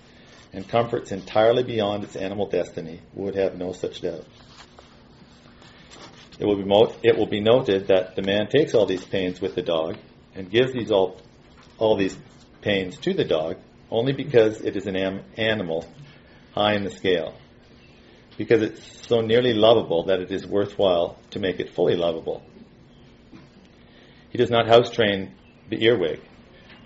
and 0.51 0.67
comforts 0.67 1.11
entirely 1.11 1.61
beyond 1.61 2.03
its 2.03 2.15
animal 2.15 2.47
destiny, 2.47 2.99
would 3.13 3.35
have 3.35 3.59
no 3.59 3.73
such 3.73 4.01
doubt. 4.01 4.25
It 6.39 6.47
will, 6.47 6.57
be 6.57 6.65
mo- 6.65 6.95
it 7.03 7.15
will 7.15 7.27
be 7.27 7.41
noted 7.41 7.89
that 7.89 8.15
the 8.15 8.23
man 8.23 8.47
takes 8.47 8.73
all 8.73 8.87
these 8.87 9.05
pains 9.05 9.39
with 9.39 9.53
the 9.53 9.61
dog 9.61 9.97
and 10.33 10.49
gives 10.49 10.73
these 10.73 10.89
all, 10.89 11.21
all 11.79 11.97
these 11.97 12.17
pains 12.61 12.97
to 12.97 13.13
the 13.13 13.23
dog 13.23 13.57
only 13.89 14.13
because 14.13 14.61
it 14.61 14.75
is 14.75 14.85
an 14.85 14.95
am- 14.95 15.23
animal 15.37 15.85
high 16.53 16.75
in 16.75 16.83
the 16.83 16.91
scale. 16.91 17.33
Because 18.37 18.61
it's 18.61 19.07
so 19.07 19.21
nearly 19.21 19.53
lovable 19.53 20.05
that 20.05 20.19
it 20.19 20.31
is 20.31 20.45
worthwhile 20.45 21.17
to 21.31 21.39
make 21.39 21.59
it 21.59 21.73
fully 21.73 21.95
lovable. 21.95 22.43
He 24.29 24.37
does 24.37 24.51
not 24.51 24.67
house 24.67 24.91
train 24.91 25.33
the 25.69 25.83
earwig 25.83 26.21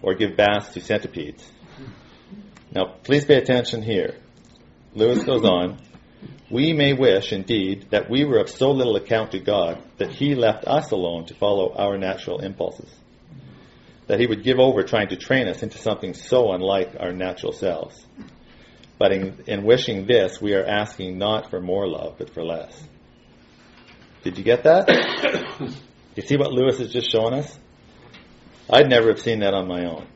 or 0.01 0.15
give 0.15 0.35
baths 0.35 0.73
to 0.73 0.81
centipedes. 0.81 1.45
Now, 2.71 2.95
please 3.03 3.25
pay 3.25 3.35
attention 3.35 3.81
here. 3.81 4.15
Lewis 4.95 5.23
goes 5.23 5.43
on, 5.43 5.79
we 6.49 6.73
may 6.73 6.93
wish, 6.93 7.33
indeed, 7.33 7.87
that 7.91 8.09
we 8.09 8.25
were 8.25 8.39
of 8.39 8.49
so 8.49 8.71
little 8.71 8.95
account 8.95 9.31
to 9.31 9.39
God 9.39 9.81
that 9.97 10.11
He 10.11 10.35
left 10.35 10.65
us 10.65 10.91
alone 10.91 11.25
to 11.25 11.35
follow 11.35 11.73
our 11.73 11.97
natural 11.97 12.39
impulses. 12.39 12.89
That 14.07 14.19
He 14.19 14.27
would 14.27 14.43
give 14.43 14.59
over 14.59 14.83
trying 14.83 15.09
to 15.09 15.15
train 15.15 15.47
us 15.47 15.63
into 15.63 15.77
something 15.77 16.13
so 16.13 16.51
unlike 16.51 16.95
our 16.99 17.13
natural 17.13 17.53
selves. 17.53 18.05
But 18.99 19.11
in, 19.11 19.43
in 19.47 19.63
wishing 19.63 20.05
this, 20.05 20.41
we 20.41 20.53
are 20.53 20.63
asking 20.63 21.17
not 21.17 21.49
for 21.49 21.59
more 21.59 21.87
love, 21.87 22.15
but 22.17 22.33
for 22.33 22.43
less. 22.43 22.81
Did 24.23 24.37
you 24.37 24.43
get 24.43 24.63
that? 24.63 24.87
you 26.15 26.21
see 26.21 26.37
what 26.37 26.53
Lewis 26.53 26.79
is 26.79 26.91
just 26.91 27.11
showing 27.11 27.33
us? 27.33 27.59
I'd 28.69 28.89
never 28.89 29.09
have 29.09 29.19
seen 29.19 29.39
that 29.39 29.53
on 29.53 29.67
my 29.67 29.85
own. 29.85 30.07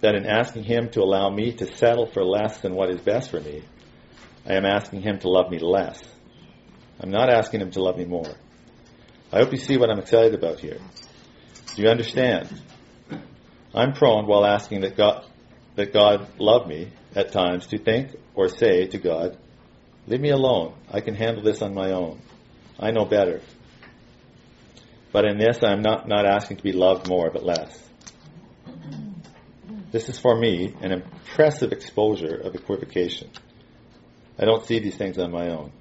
That 0.00 0.14
in 0.14 0.26
asking 0.26 0.64
Him 0.64 0.90
to 0.90 1.00
allow 1.00 1.30
me 1.30 1.52
to 1.54 1.66
settle 1.76 2.06
for 2.06 2.24
less 2.24 2.58
than 2.58 2.74
what 2.74 2.90
is 2.90 3.00
best 3.00 3.30
for 3.30 3.40
me, 3.40 3.64
I 4.46 4.54
am 4.54 4.64
asking 4.64 5.02
Him 5.02 5.18
to 5.20 5.28
love 5.28 5.50
me 5.50 5.58
less. 5.58 6.00
I'm 7.00 7.10
not 7.10 7.28
asking 7.28 7.60
Him 7.60 7.70
to 7.72 7.82
love 7.82 7.96
me 7.96 8.04
more. 8.04 8.32
I 9.32 9.38
hope 9.38 9.50
you 9.50 9.58
see 9.58 9.76
what 9.76 9.90
I'm 9.90 9.98
excited 9.98 10.34
about 10.34 10.60
here. 10.60 10.78
Do 11.74 11.82
you 11.82 11.88
understand? 11.88 12.62
I'm 13.76 13.92
prone, 13.92 14.26
while 14.26 14.46
asking 14.46 14.80
that 14.80 14.96
God, 14.96 15.26
that 15.74 15.92
God 15.92 16.26
love 16.38 16.66
me 16.66 16.90
at 17.14 17.30
times, 17.30 17.66
to 17.68 17.78
think 17.78 18.16
or 18.34 18.48
say 18.48 18.86
to 18.86 18.98
God, 18.98 19.36
Leave 20.06 20.20
me 20.20 20.30
alone. 20.30 20.74
I 20.90 21.00
can 21.00 21.14
handle 21.14 21.42
this 21.42 21.62
on 21.62 21.74
my 21.74 21.92
own. 21.92 22.20
I 22.78 22.90
know 22.92 23.04
better. 23.04 23.42
But 25.12 25.24
in 25.24 25.38
this, 25.38 25.62
I'm 25.62 25.82
not, 25.82 26.06
not 26.06 26.26
asking 26.26 26.58
to 26.58 26.62
be 26.62 26.72
loved 26.72 27.08
more, 27.08 27.30
but 27.30 27.44
less. 27.44 27.82
This 29.90 30.08
is 30.08 30.18
for 30.18 30.36
me 30.36 30.74
an 30.80 30.92
impressive 30.92 31.72
exposure 31.72 32.36
of 32.36 32.54
equivocation. 32.54 33.30
I 34.38 34.44
don't 34.44 34.64
see 34.64 34.78
these 34.78 34.96
things 34.96 35.18
on 35.18 35.32
my 35.32 35.48
own. 35.48 35.72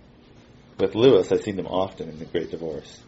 With 0.80 0.96
Lewis, 0.96 1.32
I 1.32 1.38
see 1.38 1.52
them 1.52 1.68
often 1.68 2.10
in 2.10 2.20
the 2.20 2.26
Great 2.26 2.52
Divorce. 2.52 3.00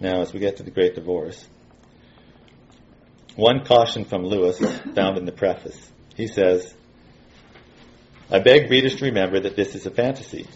Now, 0.00 0.20
as 0.20 0.32
we 0.32 0.40
get 0.40 0.58
to 0.58 0.62
the 0.62 0.70
Great 0.70 0.94
Divorce, 0.94 1.46
one 3.36 3.64
caution 3.64 4.04
from 4.04 4.24
Lewis 4.24 4.60
is 4.60 4.78
found 4.94 5.18
in 5.18 5.26
the 5.26 5.32
preface. 5.32 5.92
He 6.16 6.26
says, 6.26 6.74
I 8.30 8.40
beg 8.40 8.70
readers 8.70 8.96
to 8.96 9.04
remember 9.04 9.40
that 9.40 9.56
this 9.56 9.74
is 9.74 9.86
a 9.86 9.90
fantasy. 9.90 10.46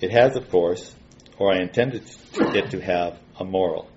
It 0.00 0.12
has, 0.12 0.36
of 0.36 0.50
course, 0.50 0.94
or 1.38 1.52
I 1.52 1.60
intended 1.60 2.08
it 2.34 2.70
to 2.70 2.80
have, 2.80 3.18
a 3.40 3.44
moral. 3.44 3.88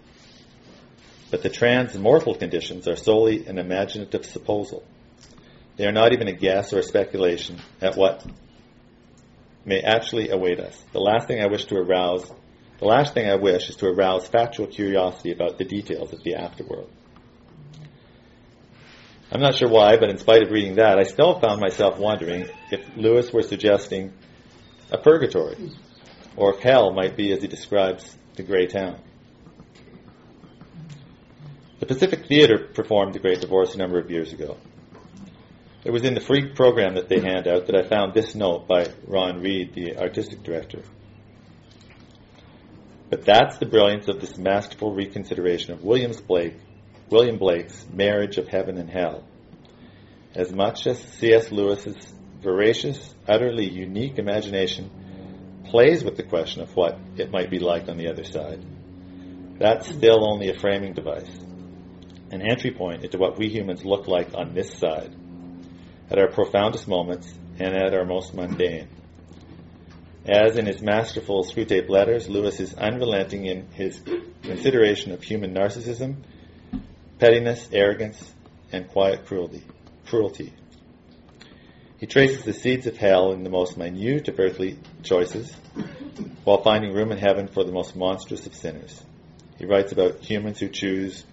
But 1.32 1.44
the 1.44 1.50
trans-mortal 1.50 2.36
conditions 2.36 2.88
are 2.88 2.96
solely 2.96 3.46
an 3.46 3.58
imaginative 3.58 4.26
supposal. 4.26 4.84
They 5.78 5.86
are 5.86 5.92
not 5.92 6.14
even 6.14 6.28
a 6.28 6.34
guess 6.34 6.74
or 6.74 6.80
a 6.80 6.84
speculation 6.84 7.60
at 7.82 7.98
what 7.98 8.26
may 9.66 9.82
actually 9.82 10.30
await 10.30 10.60
us. 10.60 10.82
The 10.94 11.00
last 11.00 11.28
thing 11.28 11.42
I 11.42 11.48
wish 11.48 11.66
to 11.66 11.76
arouse, 11.76 12.32
the 12.80 12.86
last 12.86 13.14
thing 13.14 13.30
I 13.30 13.36
wish 13.36 13.70
is 13.70 13.76
to 13.78 13.88
arouse 13.88 14.28
factual 14.28 14.68
curiosity 14.68 15.32
about 15.32 15.58
the 15.58 15.66
details 15.66 16.14
of 16.14 16.24
the 16.24 16.34
afterworld. 16.34 16.90
I'm 19.34 19.40
not 19.40 19.56
sure 19.56 19.70
why, 19.70 19.96
but 19.96 20.10
in 20.10 20.18
spite 20.18 20.44
of 20.44 20.52
reading 20.52 20.76
that, 20.76 21.00
I 21.00 21.04
still 21.04 21.40
found 21.40 21.62
myself 21.62 21.98
wondering 21.98 22.50
if 22.70 22.82
Lewis 22.98 23.32
were 23.32 23.44
suggesting 23.44 24.12
a 24.92 24.98
purgatory, 24.98 25.72
or 26.36 26.54
if 26.56 26.60
hell 26.60 26.92
might 26.92 27.16
be 27.16 27.32
as 27.32 27.42
he 27.42 27.48
describes 27.48 28.18
the 28.36 28.44
Grey 28.44 28.68
Town. 28.68 29.00
The 31.80 31.86
Pacific 31.86 32.28
Theater 32.28 32.68
performed 32.74 33.14
The 33.14 33.20
Great 33.20 33.40
Divorce 33.40 33.74
a 33.74 33.78
number 33.78 34.00
of 34.00 34.12
years 34.12 34.34
ago. 34.34 34.58
It 35.86 35.92
was 35.92 36.04
in 36.04 36.14
the 36.14 36.22
free 36.22 36.54
program 36.54 36.96
that 36.96 37.08
they 37.08 37.22
hand 37.22 37.48
out 37.48 37.68
that 37.68 37.76
I 37.76 37.88
found 37.88 38.14
this 38.14 38.36
note 38.36 38.68
by 38.68 38.90
Ron 39.08 39.42
Reed, 39.42 39.74
the 39.74 39.98
artistic 39.98 40.44
director. 40.44 40.82
But 43.10 43.24
that's 43.24 43.58
the 43.58 43.66
brilliance 43.66 44.10
of 44.10 44.20
this 44.20 44.38
masterful 44.38 44.94
reconsideration 44.94 45.74
of 45.74 45.84
Williams 45.84 46.20
Blake, 46.20 46.56
William 47.12 47.38
Blake's 47.38 47.86
Marriage 47.92 48.38
of 48.38 48.48
Heaven 48.48 48.78
and 48.78 48.90
Hell. 48.90 49.26
As 50.34 50.54
much 50.54 50.88
as 50.88 50.98
C.S. 50.98 51.52
Lewis's 51.52 51.98
voracious, 52.42 53.14
utterly 53.28 53.70
unique 53.70 54.18
imagination 54.18 54.90
plays 55.66 56.06
with 56.06 56.16
the 56.16 56.24
question 56.24 56.62
of 56.62 56.74
what 56.74 56.98
it 57.18 57.30
might 57.30 57.50
be 57.50 57.60
like 57.60 57.90
on 57.90 57.98
the 57.98 58.08
other 58.08 58.24
side, 58.24 58.64
that's 59.60 59.90
still 59.90 60.26
only 60.26 60.50
a 60.50 60.58
framing 60.58 60.94
device, 60.94 61.30
an 62.32 62.42
entry 62.42 62.72
point 62.72 63.04
into 63.04 63.18
what 63.18 63.38
we 63.38 63.50
humans 63.50 63.84
look 63.84 64.08
like 64.08 64.34
on 64.34 64.54
this 64.54 64.74
side 64.74 65.14
at 66.10 66.18
our 66.18 66.32
profoundest 66.32 66.88
moments 66.88 67.32
and 67.60 67.76
at 67.76 67.94
our 67.94 68.06
most 68.06 68.34
mundane. 68.34 68.88
As 70.26 70.56
in 70.56 70.66
his 70.66 70.82
masterful 70.82 71.44
Screwtape 71.44 71.90
letters, 71.90 72.30
Lewis 72.30 72.60
is 72.62 72.74
unrelenting 72.74 73.46
in 73.46 73.68
his 73.72 74.00
consideration 74.44 75.12
of 75.12 75.24
human 75.24 75.54
narcissism, 75.54 76.24
pettiness, 77.22 77.70
arrogance, 77.72 78.34
and 78.72 78.88
quiet 78.88 79.28
cruelty. 79.28 79.64
cruelty. 80.08 80.52
He 82.00 82.08
traces 82.08 82.44
the 82.44 82.52
seeds 82.52 82.88
of 82.88 82.98
hell 82.98 83.32
in 83.32 83.44
the 83.44 83.50
most 83.52 83.78
minute 83.78 84.28
of 84.28 84.40
earthly 84.40 84.80
choices, 85.04 85.56
while 86.44 86.64
finding 86.64 86.94
room 86.94 87.12
in 87.12 87.20
heaven 87.20 87.48
for 87.48 87.64
the 87.64 87.72
most 87.72 87.96
monstrous 87.96 88.48
of 88.48 88.56
sinners. 88.56 89.04
He 89.60 89.68
writes 89.68 89.92
about 89.92 90.26
humans 90.26 90.60
who 90.60 90.68
choose 90.68 91.24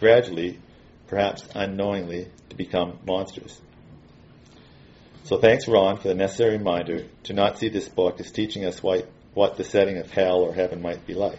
gradually, 0.00 0.58
perhaps 1.06 1.48
unknowingly, 1.54 2.26
to 2.50 2.56
become 2.56 2.98
monsters. 3.06 3.60
So 5.22 5.38
thanks, 5.38 5.68
Ron, 5.68 5.98
for 5.98 6.08
the 6.08 6.14
necessary 6.16 6.56
reminder 6.56 7.06
to 7.24 7.32
not 7.32 7.60
see 7.60 7.68
this 7.68 7.88
book 7.88 8.18
as 8.18 8.32
teaching 8.32 8.64
us 8.64 8.82
what, 8.82 9.08
what 9.34 9.56
the 9.56 9.62
setting 9.62 9.98
of 9.98 10.10
hell 10.10 10.40
or 10.40 10.52
heaven 10.52 10.82
might 10.82 11.06
be 11.06 11.14
like. 11.14 11.38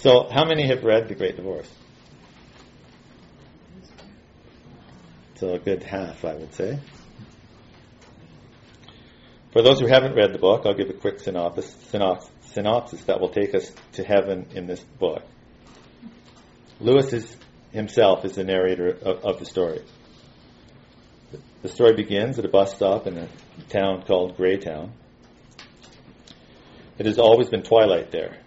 So, 0.00 0.28
how 0.30 0.46
many 0.46 0.66
have 0.68 0.82
read 0.82 1.08
The 1.08 1.14
Great 1.14 1.36
Divorce? 1.36 1.70
So, 5.34 5.52
a 5.52 5.58
good 5.58 5.82
half, 5.82 6.24
I 6.24 6.36
would 6.36 6.54
say. 6.54 6.78
For 9.52 9.60
those 9.60 9.78
who 9.78 9.86
haven't 9.86 10.14
read 10.14 10.32
the 10.32 10.38
book, 10.38 10.62
I'll 10.64 10.72
give 10.72 10.88
a 10.88 10.94
quick 10.94 11.20
synopsis, 11.20 11.76
synopsis 12.46 13.04
that 13.04 13.20
will 13.20 13.28
take 13.28 13.54
us 13.54 13.70
to 13.92 14.02
heaven 14.02 14.46
in 14.54 14.66
this 14.66 14.80
book. 14.80 15.22
Lewis 16.80 17.12
is, 17.12 17.36
himself 17.70 18.24
is 18.24 18.36
the 18.36 18.44
narrator 18.44 18.88
of, 18.88 19.22
of 19.22 19.38
the 19.38 19.44
story. 19.44 19.82
The 21.60 21.68
story 21.68 21.92
begins 21.92 22.38
at 22.38 22.46
a 22.46 22.48
bus 22.48 22.74
stop 22.74 23.06
in 23.06 23.18
a 23.18 23.28
town 23.68 24.04
called 24.06 24.38
Greytown. 24.38 24.92
It 26.96 27.04
has 27.04 27.18
always 27.18 27.50
been 27.50 27.62
twilight 27.62 28.10
there. 28.10 28.38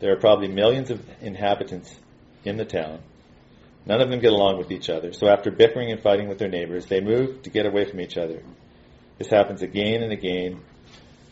There 0.00 0.12
are 0.12 0.20
probably 0.20 0.48
millions 0.48 0.90
of 0.90 1.04
inhabitants 1.20 1.94
in 2.44 2.56
the 2.56 2.64
town. 2.64 3.00
None 3.86 4.00
of 4.00 4.10
them 4.10 4.20
get 4.20 4.32
along 4.32 4.58
with 4.58 4.70
each 4.70 4.90
other, 4.90 5.12
so 5.12 5.28
after 5.28 5.50
bickering 5.50 5.90
and 5.90 6.00
fighting 6.00 6.28
with 6.28 6.38
their 6.38 6.48
neighbors, 6.48 6.86
they 6.86 7.00
move 7.00 7.42
to 7.42 7.50
get 7.50 7.66
away 7.66 7.84
from 7.84 8.00
each 8.00 8.18
other. 8.18 8.42
This 9.16 9.28
happens 9.28 9.62
again 9.62 10.02
and 10.02 10.12
again 10.12 10.60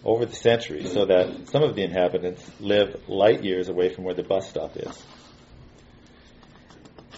over 0.04 0.24
the 0.24 0.34
centuries, 0.34 0.92
so 0.92 1.06
that 1.06 1.48
some 1.48 1.62
of 1.62 1.74
the 1.74 1.82
inhabitants 1.82 2.48
live 2.60 3.08
light 3.08 3.44
years 3.44 3.68
away 3.68 3.92
from 3.92 4.04
where 4.04 4.14
the 4.14 4.22
bus 4.22 4.48
stop 4.48 4.76
is. 4.76 5.02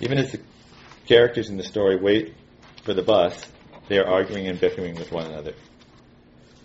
Even 0.01 0.19
as 0.19 0.33
the 0.33 0.41
characters 1.07 1.51
in 1.51 1.57
the 1.57 1.65
story 1.65 1.97
wait 1.97 2.35
for 2.85 2.95
the 2.95 3.03
bus, 3.03 3.47
they 3.89 3.99
are 3.99 4.07
arguing 4.07 4.49
and 4.49 4.61
bickering 4.61 4.95
with 4.95 5.13
one 5.13 5.27
another. 5.27 5.55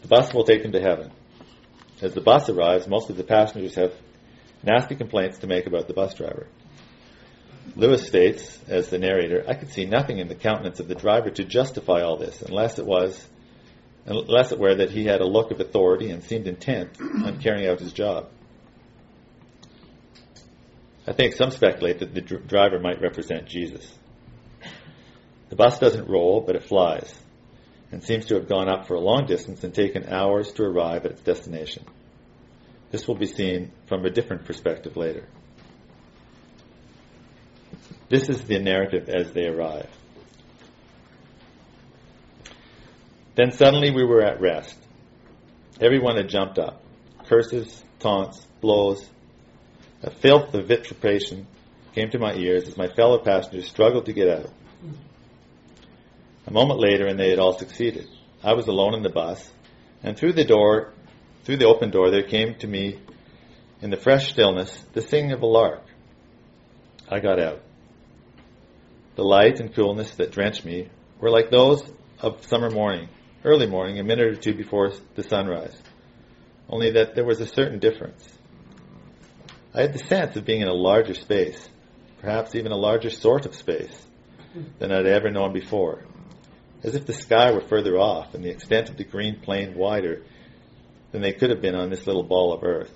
The 0.02 0.08
bus 0.08 0.34
will 0.34 0.44
take 0.44 0.64
them 0.64 0.72
to 0.74 0.82
heaven. 0.82 1.12
As 2.02 2.14
the 2.14 2.22
bus 2.22 2.50
arrives, 2.50 2.88
most 2.88 3.10
of 3.10 3.18
the 3.18 3.24
passengers 3.24 3.76
have 3.76 3.94
nasty 4.64 4.96
complaints 4.96 5.40
to 5.40 5.48
make 5.48 5.68
about 5.68 5.88
the 5.88 5.94
bus 5.94 6.14
driver. 6.14 6.48
Lewis 7.76 8.06
states, 8.06 8.60
as 8.68 8.90
the 8.90 9.00
narrator, 9.00 9.44
I 9.48 9.54
could 9.54 9.72
see 9.72 9.86
nothing 9.86 10.20
in 10.20 10.28
the 10.28 10.36
countenance 10.36 10.80
of 10.80 10.88
the 10.88 10.96
driver 10.96 11.30
to 11.32 11.44
justify 11.44 12.02
all 12.02 12.18
this, 12.18 12.42
unless 12.42 12.78
it 12.78 12.86
was, 12.86 13.26
unless 14.06 14.52
it 14.52 14.60
were 14.60 14.76
that 14.76 14.92
he 14.92 15.06
had 15.06 15.22
a 15.22 15.28
look 15.28 15.52
of 15.52 15.60
authority 15.60 16.10
and 16.10 16.24
seemed 16.24 16.48
intent 16.48 17.00
on 17.00 17.40
carrying 17.42 17.68
out 17.68 17.80
his 17.80 17.94
job. 17.94 18.30
I 21.06 21.14
think 21.14 21.34
some 21.34 21.52
speculate 21.52 22.00
that 22.00 22.14
the 22.14 22.22
dr- 22.22 22.48
driver 22.48 22.80
might 22.80 23.02
represent 23.02 23.48
Jesus. 23.48 23.94
The 25.50 25.56
bus 25.56 25.80
doesn't 25.80 26.10
roll, 26.10 26.42
but 26.42 26.56
it 26.56 26.64
flies, 26.64 27.14
and 27.92 28.04
seems 28.04 28.26
to 28.28 28.36
have 28.36 28.48
gone 28.48 28.70
up 28.70 28.88
for 28.88 28.96
a 28.96 29.00
long 29.00 29.26
distance 29.26 29.64
and 29.64 29.74
taken 29.74 30.08
hours 30.08 30.52
to 30.54 30.64
arrive 30.64 31.06
at 31.06 31.12
its 31.12 31.22
destination. 31.22 31.86
This 32.94 33.08
will 33.08 33.16
be 33.16 33.26
seen 33.26 33.72
from 33.88 34.06
a 34.06 34.12
different 34.12 34.46
perspective 34.46 34.96
later. 34.96 35.26
This 38.08 38.30
is 38.30 38.44
the 38.44 38.60
narrative 38.60 39.10
as 39.10 39.34
they 39.34 39.48
arrive. 39.48 39.90
Then 43.34 43.52
suddenly 43.52 43.90
we 43.90 44.06
were 44.06 44.22
at 44.22 44.40
rest. 44.40 44.78
Everyone 45.82 46.18
had 46.18 46.30
jumped 46.30 46.60
up. 46.60 46.84
Curses, 47.26 47.84
taunts, 47.98 48.46
blows. 48.62 49.10
A 50.04 50.12
filth 50.12 50.54
of 50.54 50.68
vituperation 50.68 51.48
came 51.96 52.12
to 52.12 52.20
my 52.20 52.36
ears 52.36 52.68
as 52.68 52.78
my 52.78 52.90
fellow 52.90 53.18
passengers 53.18 53.68
struggled 53.68 54.06
to 54.06 54.14
get 54.14 54.30
out. 54.30 54.54
A 56.46 56.52
moment 56.52 56.80
later, 56.80 57.08
and 57.08 57.20
they 57.20 57.32
had 57.32 57.40
all 57.40 57.58
succeeded. 57.58 58.08
I 58.44 58.54
was 58.54 58.68
alone 58.68 58.94
in 58.94 59.02
the 59.02 59.10
bus, 59.10 59.52
and 60.04 60.16
through 60.16 60.34
the 60.34 60.46
door, 60.46 60.94
through 61.44 61.58
the 61.58 61.68
open 61.68 61.92
door, 61.92 62.10
there 62.10 62.24
came 62.24 62.56
to 62.56 62.68
me, 62.68 63.00
in 63.82 63.90
the 63.90 63.98
fresh 63.98 64.32
stillness, 64.32 64.84
the 64.94 65.02
singing 65.02 65.34
of 65.34 65.42
a 65.42 65.46
lark. 65.46 65.84
I 67.10 67.20
got 67.20 67.40
out. 67.40 67.62
The 69.16 69.24
light 69.24 69.60
and 69.60 69.76
coolness 69.76 70.16
that 70.16 70.32
drenched 70.32 70.66
me 70.66 70.90
were 71.20 71.30
like 71.30 71.52
those 71.52 71.84
of 72.20 72.46
summer 72.46 72.70
morning, 72.70 73.10
early 73.44 73.68
morning, 73.68 74.00
a 74.00 74.04
minute 74.04 74.28
or 74.28 74.36
two 74.36 74.56
before 74.56 74.94
the 75.16 75.24
sunrise, 75.24 75.76
only 76.70 76.92
that 76.92 77.14
there 77.14 77.26
was 77.26 77.42
a 77.42 77.48
certain 77.48 77.80
difference. 77.80 78.28
I 79.74 79.82
had 79.82 79.94
the 79.94 80.00
sense 80.00 80.36
of 80.36 80.46
being 80.46 80.62
in 80.62 80.68
a 80.68 80.74
larger 80.74 81.14
space, 81.14 81.68
perhaps 82.22 82.56
even 82.56 82.72
a 82.72 82.78
larger 82.78 83.10
sort 83.10 83.46
of 83.46 83.56
space, 83.56 83.96
than 84.80 84.92
I'd 84.92 85.06
ever 85.06 85.30
known 85.30 85.52
before 85.52 86.04
as 86.84 86.96
if 86.96 87.06
the 87.06 87.14
sky 87.14 87.52
were 87.52 87.62
further 87.62 87.98
off 87.98 88.34
and 88.34 88.44
the 88.44 88.50
extent 88.50 88.90
of 88.90 88.98
the 88.98 89.06
green 89.06 89.40
plain 89.40 89.74
wider 89.76 90.24
than 91.14 91.22
they 91.22 91.32
could 91.32 91.52
have 91.52 91.62
been 91.62 91.76
on 91.76 91.90
this 91.90 92.06
little 92.06 92.24
ball 92.24 92.52
of 92.52 92.64
earth. 92.64 92.92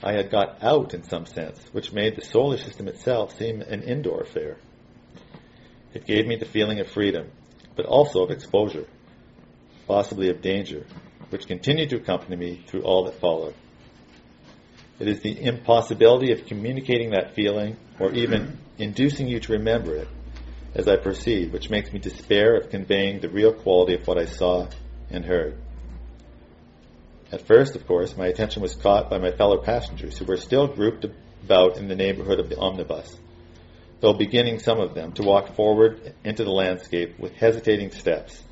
I 0.00 0.12
had 0.12 0.30
got 0.30 0.62
out 0.62 0.94
in 0.94 1.02
some 1.02 1.26
sense, 1.26 1.58
which 1.72 1.92
made 1.92 2.14
the 2.14 2.24
solar 2.24 2.58
system 2.58 2.86
itself 2.86 3.36
seem 3.36 3.62
an 3.62 3.82
indoor 3.82 4.20
affair. 4.20 4.58
It 5.94 6.06
gave 6.06 6.26
me 6.26 6.36
the 6.36 6.44
feeling 6.44 6.78
of 6.78 6.86
freedom, 6.86 7.30
but 7.74 7.86
also 7.86 8.22
of 8.22 8.30
exposure, 8.30 8.86
possibly 9.88 10.28
of 10.28 10.42
danger, 10.42 10.86
which 11.30 11.48
continued 11.48 11.90
to 11.90 11.96
accompany 11.96 12.36
me 12.36 12.62
through 12.66 12.82
all 12.82 13.04
that 13.04 13.18
followed. 13.18 13.54
It 15.00 15.08
is 15.08 15.20
the 15.20 15.42
impossibility 15.42 16.32
of 16.32 16.46
communicating 16.46 17.10
that 17.10 17.34
feeling 17.34 17.76
or 17.98 18.12
even 18.12 18.58
inducing 18.78 19.28
you 19.28 19.40
to 19.40 19.52
remember 19.54 19.96
it 19.96 20.08
as 20.74 20.86
I 20.86 20.96
proceed, 20.96 21.52
which 21.52 21.70
makes 21.70 21.90
me 21.90 21.98
despair 22.00 22.56
of 22.56 22.68
conveying 22.70 23.20
the 23.20 23.30
real 23.30 23.52
quality 23.52 23.94
of 23.94 24.06
what 24.06 24.18
I 24.18 24.26
saw 24.26 24.68
and 25.10 25.24
heard. 25.24 25.56
At 27.30 27.46
first, 27.46 27.76
of 27.76 27.86
course, 27.86 28.16
my 28.16 28.26
attention 28.26 28.62
was 28.62 28.74
caught 28.74 29.10
by 29.10 29.18
my 29.18 29.30
fellow 29.32 29.58
passengers 29.58 30.16
who 30.16 30.24
were 30.24 30.38
still 30.38 30.66
grouped 30.66 31.04
about 31.44 31.76
in 31.76 31.86
the 31.86 31.94
neighborhood 31.94 32.40
of 32.40 32.48
the 32.48 32.58
omnibus, 32.58 33.18
though 34.00 34.14
beginning 34.14 34.60
some 34.60 34.80
of 34.80 34.94
them 34.94 35.12
to 35.12 35.22
walk 35.22 35.54
forward 35.54 36.14
into 36.24 36.44
the 36.44 36.50
landscape 36.50 37.18
with 37.18 37.34
hesitating 37.34 37.90
steps. 37.90 38.42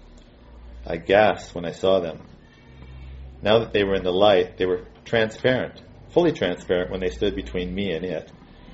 I 0.87 0.99
gasped 0.99 1.55
when 1.55 1.65
I 1.65 1.73
saw 1.73 2.01
them. 2.01 2.21
Now 3.43 3.61
that 3.61 3.73
they 3.73 3.83
were 3.83 3.95
in 3.95 4.05
the 4.05 4.13
light, 4.13 4.59
they 4.59 4.67
were 4.67 4.85
transparent, 5.07 5.81
fully 6.11 6.33
transparent 6.33 6.91
when 6.91 7.01
they 7.01 7.11
stood 7.11 7.35
between 7.35 7.75
me 7.75 7.93
and 7.93 8.05
it, 8.05 8.31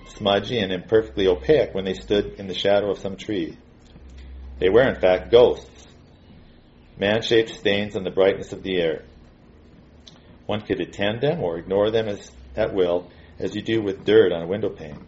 smudgy 0.08 0.58
and 0.58 0.72
imperfectly 0.72 1.28
opaque 1.28 1.74
when 1.74 1.84
they 1.84 1.94
stood 1.94 2.40
in 2.40 2.48
the 2.48 2.54
shadow 2.54 2.90
of 2.90 2.98
some 2.98 3.16
tree. 3.16 3.56
They 4.58 4.68
were, 4.68 4.88
in 4.88 5.00
fact, 5.00 5.30
ghosts, 5.30 5.86
man 6.98 7.22
shaped 7.22 7.50
stains 7.50 7.94
on 7.94 8.02
the 8.02 8.10
brightness 8.10 8.52
of 8.52 8.62
the 8.64 8.80
air. 8.80 9.04
One 10.46 10.60
could 10.60 10.80
attend 10.80 11.20
them 11.20 11.40
or 11.40 11.58
ignore 11.58 11.90
them 11.90 12.08
as, 12.08 12.30
at 12.56 12.74
will, 12.74 13.10
as 13.38 13.54
you 13.54 13.62
do 13.62 13.80
with 13.80 14.04
dirt 14.04 14.32
on 14.32 14.42
a 14.42 14.46
window 14.46 14.68
pane. 14.68 14.98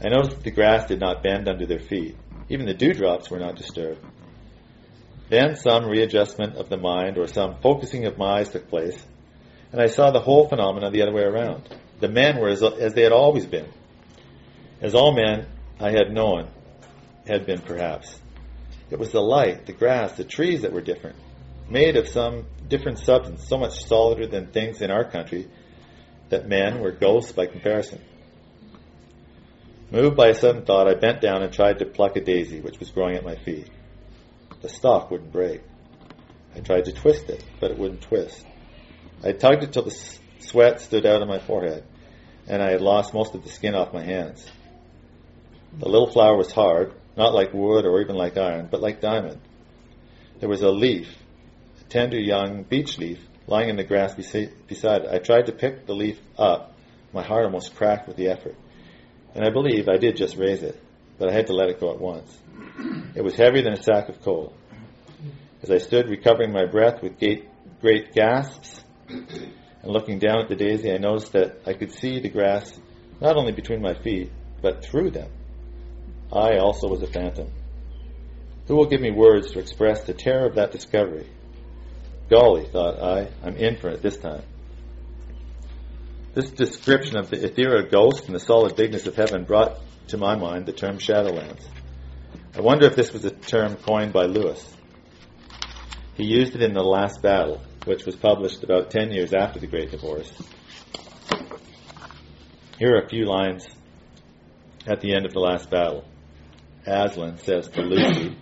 I 0.00 0.08
noticed 0.08 0.36
that 0.36 0.44
the 0.44 0.50
grass 0.50 0.86
did 0.86 1.00
not 1.00 1.22
bend 1.22 1.48
under 1.48 1.66
their 1.66 1.78
feet. 1.78 2.16
Even 2.48 2.66
the 2.66 2.74
dewdrops 2.74 3.30
were 3.30 3.38
not 3.38 3.56
disturbed. 3.56 4.00
Then 5.30 5.56
some 5.56 5.86
readjustment 5.86 6.56
of 6.56 6.68
the 6.68 6.76
mind 6.76 7.16
or 7.16 7.26
some 7.26 7.56
focusing 7.62 8.04
of 8.04 8.18
my 8.18 8.40
eyes 8.40 8.50
took 8.50 8.68
place, 8.68 9.02
and 9.72 9.80
I 9.80 9.86
saw 9.86 10.10
the 10.10 10.20
whole 10.20 10.48
phenomenon 10.48 10.92
the 10.92 11.02
other 11.02 11.12
way 11.12 11.22
around. 11.22 11.68
The 12.00 12.08
men 12.08 12.38
were 12.38 12.48
as, 12.48 12.62
as 12.62 12.92
they 12.92 13.02
had 13.02 13.12
always 13.12 13.46
been, 13.46 13.66
as 14.82 14.94
all 14.94 15.12
men 15.12 15.46
I 15.80 15.90
had 15.90 16.12
known 16.12 16.48
had 17.26 17.46
been 17.46 17.60
perhaps. 17.60 18.20
It 18.90 18.98
was 18.98 19.10
the 19.10 19.22
light, 19.22 19.64
the 19.64 19.72
grass, 19.72 20.12
the 20.12 20.24
trees 20.24 20.62
that 20.62 20.72
were 20.72 20.82
different, 20.82 21.16
made 21.68 21.96
of 21.96 22.08
some 22.08 22.46
different 22.68 22.98
substance, 22.98 23.46
so 23.46 23.58
much 23.58 23.84
solider 23.84 24.26
than 24.26 24.48
things 24.48 24.80
in 24.80 24.90
our 24.90 25.04
country 25.04 25.48
that 26.28 26.48
men 26.48 26.80
were 26.80 26.92
ghosts 26.92 27.32
by 27.32 27.46
comparison. 27.46 28.00
Moved 29.90 30.16
by 30.16 30.28
a 30.28 30.34
sudden 30.34 30.64
thought, 30.64 30.88
I 30.88 30.94
bent 30.94 31.20
down 31.20 31.42
and 31.42 31.52
tried 31.52 31.78
to 31.78 31.86
pluck 31.86 32.16
a 32.16 32.20
daisy 32.20 32.60
which 32.60 32.78
was 32.80 32.90
growing 32.90 33.16
at 33.16 33.24
my 33.24 33.36
feet. 33.36 33.70
The 34.62 34.68
stalk 34.68 35.10
wouldn't 35.10 35.32
break. 35.32 35.62
I 36.56 36.60
tried 36.60 36.86
to 36.86 36.92
twist 36.92 37.28
it, 37.28 37.44
but 37.60 37.70
it 37.70 37.78
wouldn't 37.78 38.02
twist. 38.02 38.44
I 39.22 39.32
tugged 39.32 39.62
it 39.62 39.72
till 39.72 39.84
the 39.84 40.18
sweat 40.38 40.80
stood 40.80 41.06
out 41.06 41.22
on 41.22 41.28
my 41.28 41.38
forehead, 41.38 41.84
and 42.46 42.62
I 42.62 42.70
had 42.70 42.80
lost 42.80 43.14
most 43.14 43.34
of 43.34 43.42
the 43.42 43.50
skin 43.50 43.74
off 43.74 43.92
my 43.92 44.02
hands. 44.02 44.50
The 45.78 45.88
little 45.88 46.10
flower 46.10 46.36
was 46.36 46.52
hard, 46.52 46.92
not 47.16 47.34
like 47.34 47.52
wood 47.52 47.84
or 47.84 48.00
even 48.00 48.16
like 48.16 48.36
iron, 48.36 48.68
but 48.70 48.80
like 48.80 49.00
diamond. 49.00 49.40
There 50.40 50.48
was 50.48 50.62
a 50.62 50.70
leaf, 50.70 51.08
tender 51.94 52.18
young 52.18 52.64
beech 52.64 52.98
leaf, 52.98 53.20
lying 53.46 53.68
in 53.68 53.76
the 53.76 53.84
grass 53.84 54.14
beside 54.16 55.02
it. 55.02 55.08
I 55.08 55.18
tried 55.18 55.46
to 55.46 55.52
pick 55.52 55.86
the 55.86 55.94
leaf 55.94 56.18
up. 56.36 56.74
My 57.12 57.22
heart 57.22 57.44
almost 57.44 57.76
cracked 57.76 58.08
with 58.08 58.16
the 58.16 58.30
effort. 58.30 58.56
And 59.32 59.44
I 59.44 59.50
believe 59.50 59.88
I 59.88 59.96
did 59.98 60.16
just 60.16 60.36
raise 60.36 60.64
it, 60.64 60.76
but 61.20 61.28
I 61.28 61.32
had 61.32 61.46
to 61.46 61.52
let 61.52 61.68
it 61.68 61.78
go 61.78 61.92
at 61.92 62.00
once. 62.00 62.36
It 63.14 63.22
was 63.22 63.36
heavier 63.36 63.62
than 63.62 63.74
a 63.74 63.82
sack 63.82 64.08
of 64.08 64.20
coal. 64.22 64.52
As 65.62 65.70
I 65.70 65.78
stood 65.78 66.08
recovering 66.08 66.52
my 66.52 66.66
breath 66.66 67.00
with 67.00 67.20
great, 67.20 67.48
great 67.80 68.12
gasps 68.12 68.82
and 69.08 69.52
looking 69.84 70.18
down 70.18 70.40
at 70.40 70.48
the 70.48 70.56
daisy, 70.56 70.90
I 70.92 70.98
noticed 70.98 71.32
that 71.34 71.60
I 71.64 71.74
could 71.74 71.92
see 71.92 72.18
the 72.18 72.28
grass 72.28 72.76
not 73.20 73.36
only 73.36 73.52
between 73.52 73.80
my 73.80 73.94
feet, 73.94 74.32
but 74.60 74.84
through 74.84 75.12
them. 75.12 75.30
I 76.32 76.58
also 76.58 76.88
was 76.88 77.02
a 77.02 77.06
phantom. 77.06 77.52
Who 78.66 78.74
will 78.74 78.86
give 78.86 79.00
me 79.00 79.12
words 79.12 79.52
to 79.52 79.60
express 79.60 80.02
the 80.02 80.14
terror 80.14 80.48
of 80.48 80.56
that 80.56 80.72
discovery? 80.72 81.28
Golly, 82.30 82.66
thought 82.66 83.02
I, 83.02 83.28
I'm 83.42 83.56
in 83.56 83.76
for 83.76 83.88
it 83.88 84.02
this 84.02 84.16
time. 84.16 84.42
This 86.32 86.50
description 86.50 87.16
of 87.16 87.30
the 87.30 87.44
ethereal 87.44 87.86
ghost 87.88 88.26
and 88.26 88.34
the 88.34 88.40
solid 88.40 88.76
bigness 88.76 89.06
of 89.06 89.14
heaven 89.14 89.44
brought 89.44 89.78
to 90.08 90.16
my 90.16 90.34
mind 90.34 90.66
the 90.66 90.72
term 90.72 90.98
Shadowlands. 90.98 91.64
I 92.56 92.60
wonder 92.60 92.86
if 92.86 92.96
this 92.96 93.12
was 93.12 93.24
a 93.24 93.30
term 93.30 93.76
coined 93.76 94.12
by 94.12 94.24
Lewis. 94.24 94.74
He 96.14 96.24
used 96.24 96.54
it 96.54 96.62
in 96.62 96.72
The 96.72 96.82
Last 96.82 97.22
Battle, 97.22 97.60
which 97.84 98.06
was 98.06 98.16
published 98.16 98.62
about 98.64 98.90
10 98.90 99.10
years 99.10 99.32
after 99.32 99.60
the 99.60 99.66
Great 99.66 99.90
Divorce. 99.90 100.32
Here 102.78 102.94
are 102.94 103.02
a 103.02 103.08
few 103.08 103.26
lines 103.26 103.66
at 104.86 105.00
the 105.00 105.14
end 105.14 105.26
of 105.26 105.32
The 105.32 105.40
Last 105.40 105.70
Battle. 105.70 106.04
Aslan 106.86 107.38
says 107.38 107.68
to 107.68 107.82
Lucy, 107.82 108.36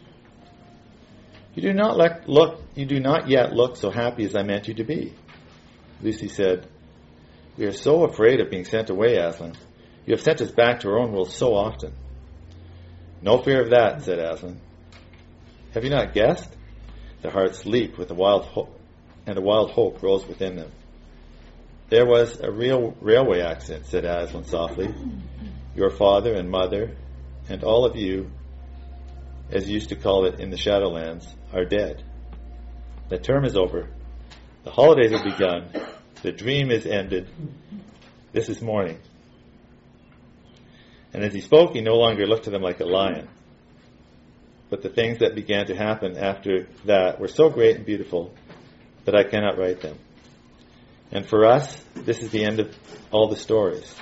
You 1.54 1.62
do 1.62 1.72
not 1.72 1.96
look 2.28 2.62
you 2.74 2.86
do 2.86 3.00
not 3.00 3.28
yet 3.28 3.52
look 3.52 3.76
so 3.76 3.90
happy 3.90 4.24
as 4.24 4.34
I 4.34 4.42
meant 4.42 4.68
you 4.68 4.74
to 4.74 4.84
be. 4.84 5.12
Lucy 6.00 6.28
said, 6.28 6.66
We 7.56 7.66
are 7.66 7.72
so 7.72 8.04
afraid 8.04 8.40
of 8.40 8.50
being 8.50 8.64
sent 8.64 8.90
away, 8.90 9.16
Aslan. 9.16 9.54
You 10.06 10.14
have 10.14 10.22
sent 10.22 10.40
us 10.40 10.50
back 10.50 10.80
to 10.80 10.88
our 10.88 10.98
own 10.98 11.12
world 11.12 11.30
so 11.30 11.54
often. 11.54 11.92
No 13.20 13.42
fear 13.42 13.62
of 13.62 13.70
that, 13.70 14.02
said 14.02 14.18
Aslan. 14.18 14.58
Have 15.74 15.84
you 15.84 15.90
not 15.90 16.12
guessed? 16.14 16.48
Their 17.20 17.30
hearts 17.30 17.64
leaped 17.66 17.98
with 17.98 18.10
a 18.10 18.14
wild 18.14 18.46
hope, 18.46 18.80
and 19.26 19.38
a 19.38 19.42
wild 19.42 19.70
hope 19.70 20.02
rose 20.02 20.26
within 20.26 20.56
them. 20.56 20.72
There 21.88 22.06
was 22.06 22.40
a 22.40 22.50
real 22.50 22.96
railway 23.00 23.42
accident, 23.42 23.86
said 23.86 24.04
Aslan 24.04 24.44
softly. 24.44 24.92
Your 25.76 25.90
father 25.90 26.34
and 26.34 26.50
mother, 26.50 26.96
and 27.48 27.62
all 27.62 27.84
of 27.84 27.96
you, 27.96 28.30
as 29.52 29.68
you 29.68 29.74
used 29.74 29.90
to 29.90 29.96
call 29.96 30.24
it 30.24 30.40
in 30.40 30.50
the 30.50 30.56
Shadowlands, 30.56 31.26
are 31.52 31.64
dead. 31.64 32.02
The 33.10 33.18
term 33.18 33.44
is 33.44 33.56
over. 33.56 33.88
The 34.64 34.70
holidays 34.70 35.10
have 35.10 35.24
begun. 35.24 35.68
The 36.22 36.32
dream 36.32 36.70
is 36.70 36.86
ended. 36.86 37.28
This 38.32 38.48
is 38.48 38.62
morning. 38.62 38.98
And 41.12 41.22
as 41.22 41.34
he 41.34 41.42
spoke, 41.42 41.74
he 41.74 41.82
no 41.82 41.96
longer 41.96 42.26
looked 42.26 42.44
to 42.44 42.50
them 42.50 42.62
like 42.62 42.80
a 42.80 42.86
lion. 42.86 43.28
But 44.70 44.80
the 44.80 44.88
things 44.88 45.18
that 45.18 45.34
began 45.34 45.66
to 45.66 45.76
happen 45.76 46.16
after 46.16 46.66
that 46.86 47.20
were 47.20 47.28
so 47.28 47.50
great 47.50 47.76
and 47.76 47.84
beautiful 47.84 48.34
that 49.04 49.14
I 49.14 49.24
cannot 49.24 49.58
write 49.58 49.82
them. 49.82 49.98
And 51.10 51.26
for 51.26 51.44
us, 51.44 51.84
this 51.94 52.22
is 52.22 52.30
the 52.30 52.44
end 52.44 52.60
of 52.60 52.74
all 53.10 53.28
the 53.28 53.36
stories. 53.36 53.94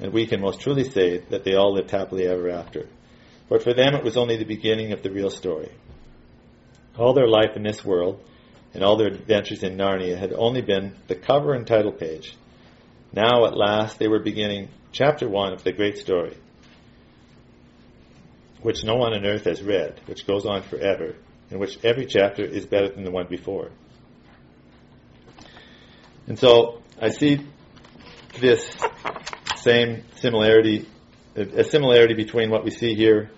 And 0.00 0.12
we 0.12 0.26
can 0.26 0.40
most 0.40 0.60
truly 0.60 0.90
say 0.90 1.18
that 1.30 1.44
they 1.44 1.54
all 1.54 1.74
lived 1.74 1.92
happily 1.92 2.26
ever 2.26 2.50
after. 2.50 2.88
But 3.48 3.62
for 3.62 3.72
them, 3.72 3.94
it 3.94 4.04
was 4.04 4.16
only 4.16 4.36
the 4.36 4.44
beginning 4.44 4.92
of 4.92 5.02
the 5.02 5.10
real 5.10 5.30
story. 5.30 5.72
All 6.98 7.14
their 7.14 7.28
life 7.28 7.56
in 7.56 7.62
this 7.62 7.84
world 7.84 8.22
and 8.74 8.82
all 8.82 8.96
their 8.96 9.08
adventures 9.08 9.62
in 9.62 9.76
Narnia 9.76 10.18
had 10.18 10.32
only 10.32 10.60
been 10.60 10.94
the 11.06 11.14
cover 11.14 11.54
and 11.54 11.66
title 11.66 11.92
page. 11.92 12.36
Now, 13.12 13.46
at 13.46 13.56
last, 13.56 13.98
they 13.98 14.08
were 14.08 14.18
beginning 14.18 14.68
chapter 14.92 15.28
one 15.28 15.52
of 15.52 15.64
the 15.64 15.72
great 15.72 15.96
story, 15.96 16.36
which 18.60 18.84
no 18.84 18.96
one 18.96 19.14
on 19.14 19.24
earth 19.24 19.44
has 19.44 19.62
read, 19.62 19.98
which 20.06 20.26
goes 20.26 20.44
on 20.44 20.62
forever, 20.62 21.16
in 21.50 21.58
which 21.58 21.82
every 21.82 22.04
chapter 22.04 22.44
is 22.44 22.66
better 22.66 22.88
than 22.90 23.04
the 23.04 23.10
one 23.10 23.26
before. 23.28 23.70
And 26.26 26.38
so 26.38 26.82
I 27.00 27.08
see 27.08 27.46
this 28.38 28.76
same 29.56 30.04
similarity, 30.16 30.86
a 31.34 31.64
similarity 31.64 32.14
between 32.14 32.50
what 32.50 32.64
we 32.64 32.70
see 32.70 32.94
here 32.94 33.30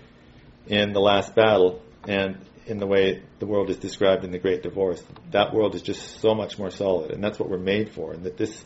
in 0.70 0.92
the 0.92 1.00
last 1.00 1.34
battle 1.34 1.82
and 2.06 2.38
in 2.66 2.78
the 2.78 2.86
way 2.86 3.22
the 3.40 3.46
world 3.46 3.68
is 3.70 3.76
described 3.78 4.24
in 4.24 4.30
the 4.30 4.38
Great 4.38 4.62
Divorce. 4.62 5.02
That 5.32 5.52
world 5.52 5.74
is 5.74 5.82
just 5.82 6.20
so 6.20 6.34
much 6.34 6.58
more 6.58 6.70
solid, 6.70 7.10
and 7.10 7.22
that's 7.22 7.38
what 7.40 7.50
we're 7.50 7.58
made 7.58 7.90
for. 7.92 8.12
And 8.12 8.22
that 8.22 8.36
this 8.36 8.64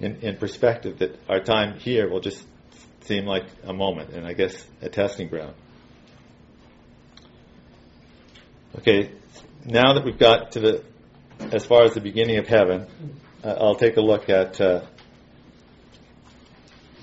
in, 0.00 0.16
in 0.22 0.38
perspective 0.38 0.98
that 1.00 1.20
our 1.28 1.40
time 1.40 1.78
here 1.78 2.08
will 2.08 2.20
just 2.20 2.42
seem 3.02 3.26
like 3.26 3.44
a 3.64 3.72
moment 3.72 4.10
and 4.10 4.26
I 4.26 4.32
guess 4.32 4.66
a 4.80 4.88
testing 4.88 5.28
ground. 5.28 5.54
Okay, 8.78 9.10
now 9.66 9.92
that 9.92 10.04
we've 10.04 10.18
got 10.18 10.52
to 10.52 10.60
the 10.60 10.84
as 11.52 11.66
far 11.66 11.82
as 11.82 11.92
the 11.92 12.00
beginning 12.00 12.38
of 12.38 12.46
heaven, 12.46 12.86
uh, 13.44 13.48
I'll 13.60 13.74
take 13.74 13.98
a 13.98 14.00
look 14.00 14.30
at 14.30 14.58
uh, 14.58 14.86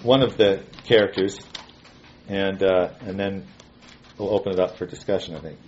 one 0.02 0.24
of 0.24 0.38
the 0.38 0.64
characters, 0.86 1.38
and 2.28 2.64
uh, 2.64 2.94
and 3.02 3.20
then 3.20 3.46
we'll 4.20 4.34
open 4.34 4.54
it 4.54 4.60
up 4.60 4.78
for 4.78 4.86
discussion. 4.86 5.36
I 5.36 5.40
think. 5.40 5.60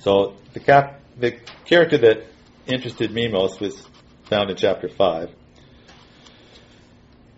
So 0.00 0.36
the 0.52 0.60
cap 0.60 1.00
the 1.18 1.32
character 1.64 1.98
that 1.98 2.26
interested 2.66 3.12
me 3.12 3.28
most 3.28 3.60
was 3.60 3.86
found 4.24 4.50
in 4.50 4.56
chapter 4.56 4.88
five, 4.88 5.30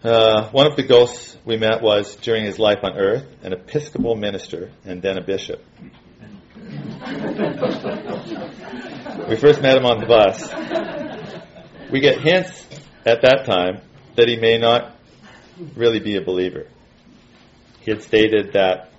uh, 0.04 0.50
one 0.50 0.66
of 0.66 0.76
the 0.76 0.82
ghosts 0.82 1.36
we 1.44 1.56
met 1.56 1.80
was, 1.80 2.16
during 2.16 2.44
his 2.44 2.58
life 2.58 2.80
on 2.82 2.98
earth, 2.98 3.24
an 3.42 3.52
Episcopal 3.52 4.16
minister 4.16 4.72
and 4.84 5.00
then 5.02 5.16
a 5.16 5.22
bishop. 5.22 5.64
we 9.28 9.36
first 9.36 9.62
met 9.62 9.76
him 9.76 9.84
on 9.84 10.00
the 10.00 10.06
bus. 10.06 10.52
we 11.90 12.00
get 12.00 12.20
hints 12.20 12.66
at 13.04 13.22
that 13.22 13.44
time 13.44 13.80
that 14.16 14.28
he 14.28 14.36
may 14.36 14.58
not 14.58 14.96
really 15.76 16.00
be 16.00 16.16
a 16.16 16.20
believer. 16.20 16.66
He 17.80 17.90
had 17.90 18.02
stated 18.02 18.52
that 18.54 18.91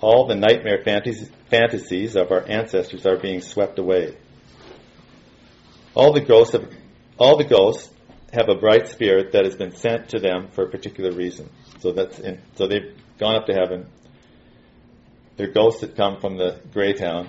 all 0.00 0.26
the 0.26 0.34
nightmare 0.34 0.82
fantasies 0.84 2.16
of 2.16 2.30
our 2.30 2.48
ancestors 2.48 3.04
are 3.06 3.16
being 3.16 3.40
swept 3.40 3.78
away. 3.78 4.16
All 5.94 6.12
the 6.12 6.20
ghosts 6.20 6.52
have, 6.52 6.70
all 7.18 7.36
the 7.36 7.44
ghosts 7.44 7.90
have 8.32 8.48
a 8.48 8.54
bright 8.54 8.88
spirit 8.88 9.32
that 9.32 9.44
has 9.44 9.56
been 9.56 9.74
sent 9.74 10.10
to 10.10 10.20
them 10.20 10.48
for 10.52 10.64
a 10.64 10.70
particular 10.70 11.10
reason. 11.12 11.50
So 11.80 11.92
that's 11.92 12.18
in, 12.18 12.40
so 12.54 12.68
they've 12.68 12.94
gone 13.18 13.36
up 13.36 13.46
to 13.46 13.54
heaven. 13.54 13.88
They're 15.36 15.50
ghosts 15.50 15.80
that 15.80 15.96
come 15.96 16.20
from 16.20 16.36
the 16.36 16.60
gray 16.72 16.92
town, 16.92 17.28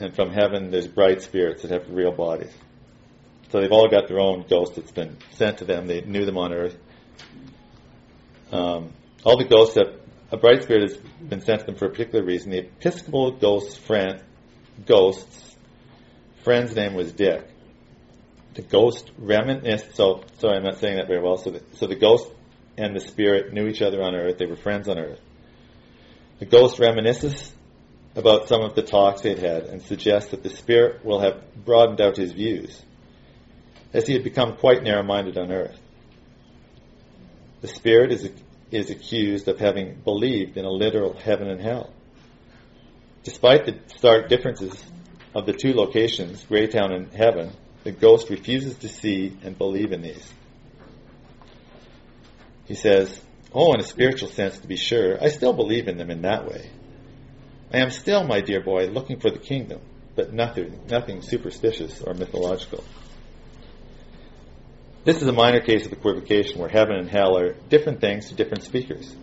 and 0.00 0.14
from 0.14 0.30
heaven 0.30 0.70
there's 0.70 0.86
bright 0.86 1.22
spirits 1.22 1.62
that 1.62 1.70
have 1.70 1.90
real 1.90 2.12
bodies. 2.12 2.52
So 3.50 3.60
they've 3.60 3.72
all 3.72 3.88
got 3.88 4.08
their 4.08 4.20
own 4.20 4.44
ghost 4.48 4.76
that's 4.76 4.90
been 4.90 5.18
sent 5.32 5.58
to 5.58 5.64
them. 5.64 5.86
They 5.86 6.00
knew 6.00 6.24
them 6.24 6.38
on 6.38 6.52
earth. 6.52 6.76
Um, 8.52 8.92
all 9.24 9.36
the 9.36 9.44
ghosts 9.44 9.76
have 9.76 9.94
a 10.30 10.36
bright 10.36 10.62
spirit 10.62 10.90
has 10.90 10.96
been 10.96 11.40
sent 11.40 11.60
to 11.60 11.66
them 11.66 11.74
for 11.76 11.86
a 11.86 11.90
particular 11.90 12.24
reason. 12.24 12.50
The 12.50 12.58
Episcopal 12.58 13.32
ghost 13.32 13.78
friend, 13.80 14.22
ghost's 14.84 15.56
friend's 16.42 16.74
name 16.74 16.94
was 16.94 17.12
Dick. 17.12 17.48
The 18.54 18.62
ghost 18.62 19.10
reminisced. 19.18 19.94
So 19.94 20.24
sorry, 20.38 20.56
I'm 20.56 20.64
not 20.64 20.78
saying 20.78 20.96
that 20.96 21.06
very 21.06 21.22
well. 21.22 21.36
So 21.36 21.50
the, 21.50 21.62
so 21.74 21.86
the 21.86 21.96
ghost 21.96 22.28
and 22.78 22.94
the 22.94 23.00
spirit 23.00 23.52
knew 23.52 23.66
each 23.68 23.82
other 23.82 24.02
on 24.02 24.14
Earth. 24.14 24.38
They 24.38 24.46
were 24.46 24.56
friends 24.56 24.88
on 24.88 24.98
Earth. 24.98 25.20
The 26.38 26.46
ghost 26.46 26.78
reminisces 26.78 27.52
about 28.14 28.48
some 28.48 28.62
of 28.62 28.74
the 28.74 28.82
talks 28.82 29.22
they'd 29.22 29.38
had 29.38 29.64
and 29.64 29.82
suggests 29.82 30.30
that 30.30 30.42
the 30.42 30.50
spirit 30.50 31.04
will 31.04 31.20
have 31.20 31.42
broadened 31.64 32.00
out 32.00 32.16
his 32.16 32.32
views, 32.32 32.82
as 33.92 34.06
he 34.06 34.14
had 34.14 34.24
become 34.24 34.56
quite 34.56 34.82
narrow-minded 34.82 35.36
on 35.36 35.52
Earth. 35.52 35.78
The 37.60 37.68
spirit 37.68 38.12
is 38.12 38.30
is 38.70 38.90
accused 38.90 39.48
of 39.48 39.58
having 39.58 39.94
believed 40.04 40.56
in 40.56 40.64
a 40.64 40.70
literal 40.70 41.14
heaven 41.14 41.48
and 41.48 41.60
hell. 41.60 41.92
Despite 43.22 43.66
the 43.66 43.78
stark 43.96 44.28
differences 44.28 44.84
of 45.34 45.46
the 45.46 45.52
two 45.52 45.72
locations, 45.72 46.44
Greytown 46.44 46.92
and 46.92 47.12
heaven, 47.12 47.52
the 47.84 47.92
ghost 47.92 48.30
refuses 48.30 48.76
to 48.78 48.88
see 48.88 49.36
and 49.42 49.56
believe 49.56 49.92
in 49.92 50.02
these. 50.02 50.32
He 52.66 52.74
says, 52.74 53.20
Oh, 53.52 53.72
in 53.72 53.80
a 53.80 53.84
spiritual 53.84 54.28
sense, 54.28 54.58
to 54.58 54.66
be 54.66 54.76
sure, 54.76 55.22
I 55.22 55.28
still 55.28 55.52
believe 55.52 55.88
in 55.88 55.96
them 55.96 56.10
in 56.10 56.22
that 56.22 56.46
way. 56.46 56.70
I 57.72 57.78
am 57.78 57.90
still, 57.90 58.24
my 58.24 58.40
dear 58.40 58.60
boy, 58.60 58.86
looking 58.86 59.18
for 59.20 59.30
the 59.30 59.38
kingdom, 59.38 59.80
but 60.14 60.32
nothing, 60.32 60.80
nothing 60.90 61.22
superstitious 61.22 62.00
or 62.00 62.14
mythological. 62.14 62.84
This 65.06 65.22
is 65.22 65.28
a 65.28 65.32
minor 65.32 65.60
case 65.60 65.86
of 65.86 65.92
equivocation 65.92 66.58
where 66.58 66.68
heaven 66.68 66.96
and 66.96 67.08
hell 67.08 67.38
are 67.38 67.52
different 67.68 68.00
things 68.00 68.28
to 68.28 68.34
different 68.34 68.64
speakers. 68.64 69.14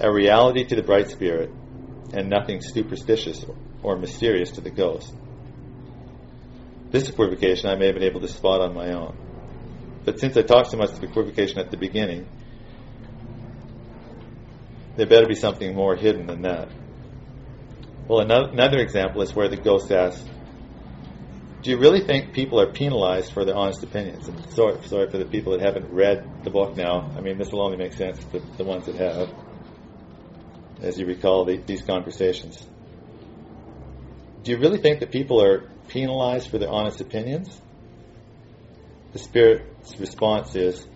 A 0.00 0.12
reality 0.12 0.64
to 0.64 0.74
the 0.74 0.82
bright 0.82 1.08
spirit, 1.10 1.48
and 2.12 2.28
nothing 2.28 2.60
superstitious 2.60 3.46
or 3.84 3.96
mysterious 3.96 4.50
to 4.50 4.60
the 4.60 4.70
ghost. 4.70 5.14
This 6.90 7.08
equivocation 7.08 7.70
I 7.70 7.76
may 7.76 7.86
have 7.86 7.94
been 7.94 8.02
able 8.02 8.20
to 8.22 8.28
spot 8.28 8.62
on 8.62 8.74
my 8.74 8.92
own. 8.92 9.16
But 10.04 10.18
since 10.18 10.36
I 10.36 10.42
talked 10.42 10.72
so 10.72 10.76
much 10.76 10.90
of 10.90 11.04
equivocation 11.04 11.60
at 11.60 11.70
the 11.70 11.76
beginning, 11.76 12.26
there 14.96 15.06
better 15.06 15.28
be 15.28 15.36
something 15.36 15.72
more 15.72 15.94
hidden 15.94 16.26
than 16.26 16.42
that. 16.42 16.68
Well, 18.08 18.28
another 18.28 18.78
example 18.78 19.22
is 19.22 19.36
where 19.36 19.48
the 19.48 19.56
ghost 19.56 19.92
asks, 19.92 20.28
do 21.64 21.70
you 21.70 21.78
really 21.78 22.02
think 22.02 22.34
people 22.34 22.60
are 22.60 22.70
penalized 22.70 23.32
for 23.32 23.46
their 23.46 23.56
honest 23.56 23.82
opinions? 23.82 24.28
Sorry, 24.54 24.86
sorry 24.86 25.08
for 25.08 25.16
the 25.16 25.24
people 25.24 25.52
that 25.52 25.62
haven't 25.62 25.90
read 25.90 26.44
the 26.44 26.50
book 26.50 26.76
now. 26.76 27.10
I 27.16 27.22
mean, 27.22 27.38
this 27.38 27.50
will 27.50 27.62
only 27.62 27.78
make 27.78 27.94
sense 27.94 28.22
to 28.32 28.40
the 28.58 28.64
ones 28.64 28.84
that 28.84 28.96
have, 28.96 29.32
as 30.82 30.98
you 30.98 31.06
recall 31.06 31.46
the, 31.46 31.56
these 31.56 31.80
conversations. 31.80 32.62
Do 34.42 34.50
you 34.50 34.58
really 34.58 34.76
think 34.76 35.00
that 35.00 35.10
people 35.10 35.42
are 35.42 35.70
penalized 35.88 36.50
for 36.50 36.58
their 36.58 36.68
honest 36.68 37.00
opinions? 37.00 37.58
The 39.14 39.18
Spirit's 39.18 39.98
response 39.98 40.54
is 40.56 40.86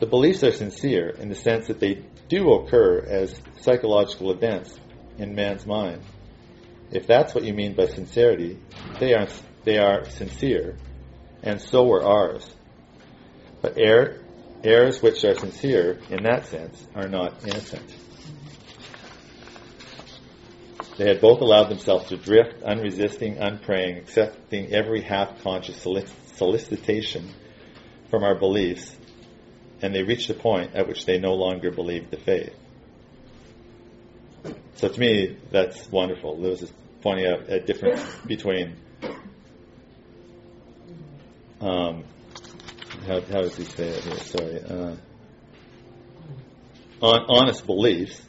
the 0.00 0.06
beliefs 0.06 0.42
are 0.42 0.50
sincere 0.50 1.10
in 1.10 1.28
the 1.28 1.36
sense 1.36 1.68
that 1.68 1.78
they 1.78 2.04
do 2.28 2.52
occur 2.54 2.98
as 2.98 3.40
psychological 3.60 4.32
events 4.32 4.76
in 5.18 5.36
man's 5.36 5.64
mind. 5.64 6.02
If 6.90 7.06
that's 7.06 7.34
what 7.34 7.44
you 7.44 7.52
mean 7.52 7.74
by 7.74 7.86
sincerity, 7.86 8.58
they 8.98 9.14
are, 9.14 9.28
they 9.64 9.78
are 9.78 10.08
sincere, 10.08 10.76
and 11.42 11.60
so 11.60 11.84
were 11.84 12.02
ours. 12.02 12.48
But 13.60 13.76
err, 13.76 14.20
errors 14.64 15.02
which 15.02 15.24
are 15.24 15.34
sincere 15.34 15.98
in 16.08 16.22
that 16.22 16.46
sense 16.46 16.86
are 16.94 17.08
not 17.08 17.44
innocent. 17.44 17.94
They 20.96 21.06
had 21.06 21.20
both 21.20 21.40
allowed 21.40 21.68
themselves 21.68 22.08
to 22.08 22.16
drift, 22.16 22.62
unresisting, 22.64 23.38
unpraying, 23.38 23.98
accepting 23.98 24.72
every 24.72 25.02
half 25.02 25.42
conscious 25.42 25.80
solicitation 26.34 27.28
from 28.10 28.24
our 28.24 28.34
beliefs, 28.34 28.96
and 29.80 29.94
they 29.94 30.02
reached 30.02 30.28
a 30.30 30.34
point 30.34 30.74
at 30.74 30.88
which 30.88 31.06
they 31.06 31.18
no 31.18 31.34
longer 31.34 31.70
believed 31.70 32.10
the 32.10 32.16
faith. 32.16 32.56
So 34.78 34.88
to 34.88 35.00
me, 35.00 35.36
that's 35.50 35.90
wonderful. 35.90 36.38
Lewis 36.38 36.62
is 36.62 36.72
pointing 37.00 37.26
out 37.26 37.50
a 37.50 37.58
difference 37.58 38.00
between 38.24 38.76
um, 41.60 42.04
how, 43.04 43.20
how, 43.22 43.40
does 43.40 43.56
he 43.56 43.64
say 43.64 43.88
it 43.88 44.04
here? 44.04 44.14
Sorry. 44.18 44.62
Uh, 44.62 44.96
on, 47.02 47.26
honest 47.28 47.66
beliefs 47.66 48.22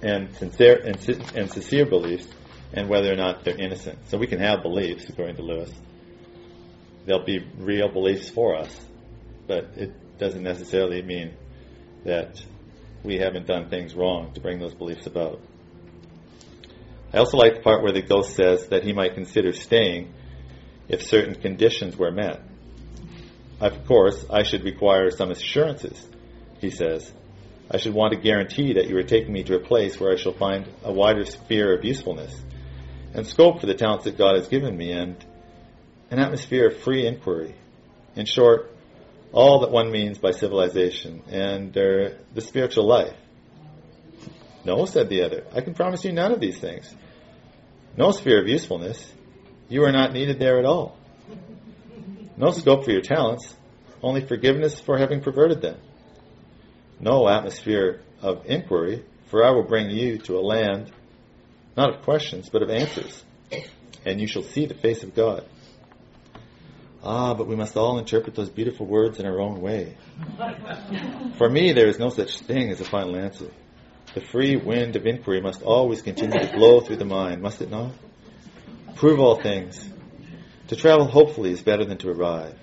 and 0.00 0.34
sincere 0.36 0.80
and, 0.82 0.96
and 1.34 1.50
sincere 1.50 1.84
beliefs, 1.84 2.26
and 2.72 2.88
whether 2.88 3.12
or 3.12 3.16
not 3.16 3.44
they're 3.44 3.60
innocent. 3.60 3.98
So 4.08 4.16
we 4.16 4.28
can 4.28 4.40
have 4.40 4.62
beliefs, 4.62 5.10
according 5.10 5.36
to 5.36 5.42
Lewis. 5.42 5.70
They'll 7.04 7.24
be 7.24 7.44
real 7.58 7.92
beliefs 7.92 8.30
for 8.30 8.56
us, 8.56 8.74
but 9.46 9.72
it 9.76 10.18
doesn't 10.18 10.42
necessarily 10.42 11.02
mean 11.02 11.34
that 12.04 12.42
we 13.02 13.18
haven't 13.18 13.46
done 13.46 13.68
things 13.68 13.94
wrong 13.94 14.32
to 14.34 14.40
bring 14.40 14.58
those 14.58 14.74
beliefs 14.74 15.06
about. 15.06 15.40
I 17.12 17.18
also 17.18 17.38
like 17.38 17.54
the 17.54 17.60
part 17.60 17.82
where 17.82 17.92
the 17.92 18.02
ghost 18.02 18.34
says 18.34 18.68
that 18.68 18.84
he 18.84 18.92
might 18.92 19.14
consider 19.14 19.52
staying 19.52 20.12
if 20.88 21.02
certain 21.02 21.34
conditions 21.34 21.96
were 21.96 22.10
met. 22.10 22.42
Of 23.60 23.86
course, 23.86 24.24
I 24.30 24.42
should 24.42 24.62
require 24.62 25.10
some 25.10 25.30
assurances, 25.30 26.06
he 26.60 26.70
says. 26.70 27.10
I 27.70 27.78
should 27.78 27.94
want 27.94 28.14
a 28.14 28.16
guarantee 28.16 28.74
that 28.74 28.88
you 28.88 28.96
are 28.96 29.02
taking 29.02 29.32
me 29.32 29.42
to 29.44 29.56
a 29.56 29.60
place 29.60 29.98
where 29.98 30.12
I 30.12 30.16
shall 30.16 30.32
find 30.32 30.66
a 30.82 30.92
wider 30.92 31.24
sphere 31.24 31.74
of 31.74 31.84
usefulness 31.84 32.34
and 33.14 33.26
scope 33.26 33.60
for 33.60 33.66
the 33.66 33.74
talents 33.74 34.04
that 34.04 34.16
God 34.16 34.36
has 34.36 34.48
given 34.48 34.76
me 34.76 34.92
and 34.92 35.16
an 36.10 36.18
atmosphere 36.18 36.68
of 36.68 36.78
free 36.78 37.06
inquiry. 37.06 37.54
In 38.16 38.26
short, 38.26 38.74
all 39.32 39.60
that 39.60 39.70
one 39.70 39.90
means 39.90 40.18
by 40.18 40.30
civilization 40.30 41.22
and 41.30 41.76
uh, 41.76 42.10
the 42.34 42.40
spiritual 42.40 42.86
life. 42.86 43.14
No, 44.64 44.84
said 44.84 45.08
the 45.08 45.22
other. 45.22 45.46
I 45.54 45.60
can 45.60 45.74
promise 45.74 46.04
you 46.04 46.12
none 46.12 46.32
of 46.32 46.40
these 46.40 46.58
things. 46.58 46.92
No 47.96 48.10
sphere 48.10 48.40
of 48.40 48.48
usefulness. 48.48 49.12
You 49.68 49.84
are 49.84 49.92
not 49.92 50.12
needed 50.12 50.38
there 50.38 50.58
at 50.58 50.64
all. 50.64 50.96
No 52.36 52.50
scope 52.52 52.84
for 52.84 52.90
your 52.90 53.02
talents, 53.02 53.54
only 54.02 54.24
forgiveness 54.24 54.78
for 54.78 54.96
having 54.96 55.20
perverted 55.20 55.60
them. 55.60 55.78
No 57.00 57.28
atmosphere 57.28 58.00
of 58.22 58.46
inquiry, 58.46 59.04
for 59.26 59.44
I 59.44 59.50
will 59.50 59.64
bring 59.64 59.90
you 59.90 60.18
to 60.18 60.38
a 60.38 60.40
land 60.40 60.92
not 61.76 61.94
of 61.94 62.02
questions, 62.02 62.48
but 62.48 62.62
of 62.62 62.70
answers, 62.70 63.24
and 64.04 64.20
you 64.20 64.26
shall 64.26 64.42
see 64.42 64.66
the 64.66 64.74
face 64.74 65.04
of 65.04 65.14
God. 65.14 65.46
Ah, 67.02 67.34
but 67.34 67.46
we 67.46 67.54
must 67.54 67.76
all 67.76 67.98
interpret 67.98 68.34
those 68.34 68.50
beautiful 68.50 68.86
words 68.86 69.20
in 69.20 69.26
our 69.26 69.40
own 69.40 69.60
way. 69.60 69.96
For 71.36 71.48
me, 71.48 71.72
there 71.72 71.86
is 71.86 71.98
no 71.98 72.08
such 72.08 72.40
thing 72.40 72.70
as 72.70 72.80
a 72.80 72.84
final 72.84 73.16
answer. 73.16 73.50
The 74.14 74.20
free 74.20 74.56
wind 74.56 74.96
of 74.96 75.06
inquiry 75.06 75.40
must 75.40 75.62
always 75.62 76.02
continue 76.02 76.38
to 76.38 76.52
blow 76.52 76.80
through 76.80 76.96
the 76.96 77.04
mind, 77.04 77.40
must 77.40 77.62
it 77.62 77.70
not? 77.70 77.92
Prove 78.96 79.20
all 79.20 79.40
things. 79.40 79.88
To 80.68 80.76
travel 80.76 81.06
hopefully 81.06 81.52
is 81.52 81.62
better 81.62 81.84
than 81.84 81.98
to 81.98 82.10
arrive. 82.10 82.58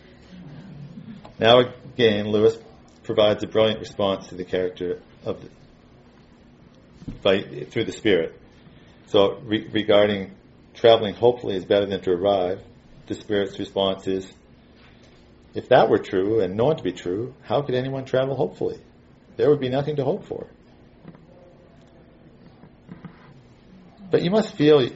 Now 1.39 1.60
again, 1.93 2.28
Lewis 2.28 2.58
provides 3.04 3.43
a 3.43 3.48
brilliant 3.48 3.80
response 3.80 4.28
to 4.28 4.36
the 4.36 4.43
character 4.43 5.02
of 5.24 5.41
the, 5.41 5.50
by, 7.21 7.65
through 7.65 7.86
the 7.86 7.91
Spirit. 7.91 8.39
So 9.08 9.39
re- 9.43 9.67
regarding 9.71 10.32
traveling 10.74 11.13
hopefully 11.13 11.56
is 11.56 11.65
better 11.65 11.86
than 11.86 12.02
to 12.02 12.12
arrive, 12.12 12.62
the 13.07 13.15
Spirit's 13.15 13.59
response 13.59 14.07
is, 14.07 14.31
if 15.53 15.69
that 15.69 15.89
were 15.89 15.99
true 15.99 16.41
and 16.41 16.55
known 16.55 16.75
to 16.77 16.83
be 16.83 16.91
true, 16.91 17.33
how 17.43 17.61
could 17.61 17.75
anyone 17.75 18.05
travel 18.05 18.35
hopefully? 18.35 18.79
There 19.37 19.49
would 19.49 19.59
be 19.59 19.69
nothing 19.69 19.97
to 19.97 20.03
hope 20.03 20.25
for. 20.25 20.47
But 24.11 24.21
you 24.21 24.31
must 24.31 24.55
feel 24.55 24.89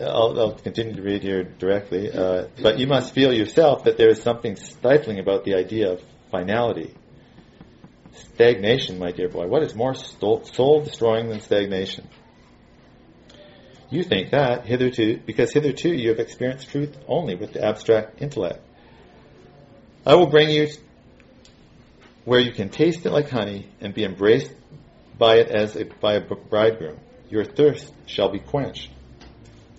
I'll, 0.00 0.38
I'll 0.38 0.54
continue 0.54 0.94
to 0.94 1.02
read 1.02 1.22
here 1.22 1.42
directly. 1.42 2.10
Uh, 2.10 2.46
but 2.60 2.78
you 2.78 2.86
must 2.86 3.14
feel 3.14 3.32
yourself 3.32 3.84
that 3.84 3.96
there 3.96 4.10
is 4.10 4.22
something 4.22 4.56
stifling 4.56 5.18
about 5.18 5.44
the 5.44 5.54
idea 5.54 5.92
of 5.92 6.02
finality. 6.30 6.94
Stagnation, 8.12 8.98
my 8.98 9.10
dear 9.10 9.28
boy. 9.28 9.46
What 9.46 9.62
is 9.62 9.74
more 9.74 9.94
soul 9.94 10.82
destroying 10.84 11.28
than 11.30 11.40
stagnation? 11.40 12.08
You 13.92 14.02
think 14.02 14.30
that 14.30 14.64
hitherto, 14.64 15.20
because 15.26 15.52
hitherto 15.52 15.90
you 15.90 16.08
have 16.08 16.18
experienced 16.18 16.70
truth 16.70 16.96
only 17.06 17.34
with 17.34 17.52
the 17.52 17.62
abstract 17.62 18.22
intellect. 18.22 18.60
I 20.06 20.14
will 20.14 20.28
bring 20.28 20.48
you 20.48 20.68
where 22.24 22.40
you 22.40 22.52
can 22.52 22.70
taste 22.70 23.04
it 23.04 23.10
like 23.10 23.28
honey 23.28 23.68
and 23.82 23.92
be 23.92 24.04
embraced 24.04 24.50
by 25.18 25.40
it 25.40 25.50
as 25.50 25.76
a, 25.76 25.84
by 25.84 26.14
a 26.14 26.20
bridegroom. 26.22 27.00
Your 27.28 27.44
thirst 27.44 27.92
shall 28.06 28.30
be 28.30 28.38
quenched. 28.38 28.88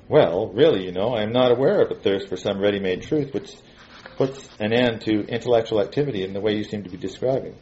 Well, 0.07 0.49
really, 0.49 0.85
you 0.85 0.91
know, 0.91 1.15
I 1.15 1.23
am 1.23 1.31
not 1.31 1.51
aware 1.51 1.81
of 1.81 1.89
a 1.89 1.99
thirst 1.99 2.29
for 2.29 2.37
some 2.37 2.61
ready-made 2.61 3.01
truth 3.01 3.33
which 3.33 3.55
puts 4.15 4.47
an 4.59 4.73
end 4.73 5.01
to 5.01 5.25
intellectual 5.25 5.81
activity 5.81 6.23
in 6.23 6.33
the 6.33 6.39
way 6.39 6.55
you 6.55 6.63
seem 6.63 6.83
to 6.83 6.89
be 6.91 6.97
describing. 6.97 7.55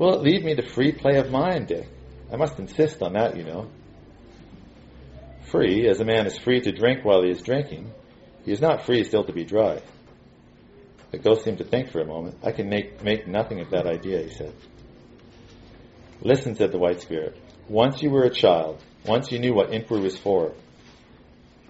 Will 0.00 0.14
it 0.14 0.22
leave 0.22 0.42
me 0.42 0.54
the 0.54 0.66
free 0.66 0.90
play 0.90 1.16
of 1.18 1.30
mind, 1.30 1.68
Dick? 1.68 1.88
I 2.32 2.34
must 2.34 2.58
insist 2.58 3.02
on 3.02 3.12
that, 3.12 3.36
you 3.36 3.44
know. 3.44 3.70
Free, 5.56 5.88
as 5.88 6.00
a 6.00 6.04
man 6.04 6.26
is 6.26 6.36
free 6.36 6.60
to 6.60 6.70
drink 6.70 7.02
while 7.02 7.22
he 7.22 7.30
is 7.30 7.40
drinking, 7.40 7.90
he 8.44 8.52
is 8.52 8.60
not 8.60 8.84
free 8.84 9.02
still 9.04 9.24
to 9.24 9.32
be 9.32 9.42
dry. 9.42 9.80
The 11.12 11.18
ghost 11.18 11.44
seemed 11.44 11.58
to 11.58 11.64
think 11.64 11.90
for 11.90 12.00
a 12.02 12.04
moment. 12.04 12.36
I 12.42 12.52
can 12.52 12.68
make, 12.68 13.02
make 13.02 13.26
nothing 13.26 13.62
of 13.62 13.70
that 13.70 13.86
idea, 13.86 14.22
he 14.22 14.28
said. 14.28 14.52
Listen, 16.20 16.56
said 16.56 16.72
the 16.72 16.78
white 16.78 17.00
spirit. 17.00 17.40
Once 17.68 18.02
you 18.02 18.10
were 18.10 18.24
a 18.24 18.30
child. 18.30 18.82
Once 19.06 19.32
you 19.32 19.38
knew 19.38 19.54
what 19.54 19.72
inquiry 19.72 20.02
was 20.02 20.18
for. 20.18 20.52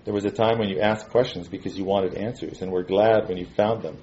There 0.04 0.14
was 0.14 0.24
a 0.24 0.32
time 0.32 0.58
when 0.58 0.68
you 0.68 0.80
asked 0.80 1.10
questions 1.10 1.46
because 1.46 1.78
you 1.78 1.84
wanted 1.84 2.14
answers 2.14 2.62
and 2.62 2.72
were 2.72 2.82
glad 2.82 3.28
when 3.28 3.36
you 3.36 3.46
found 3.56 3.82
them. 3.82 3.98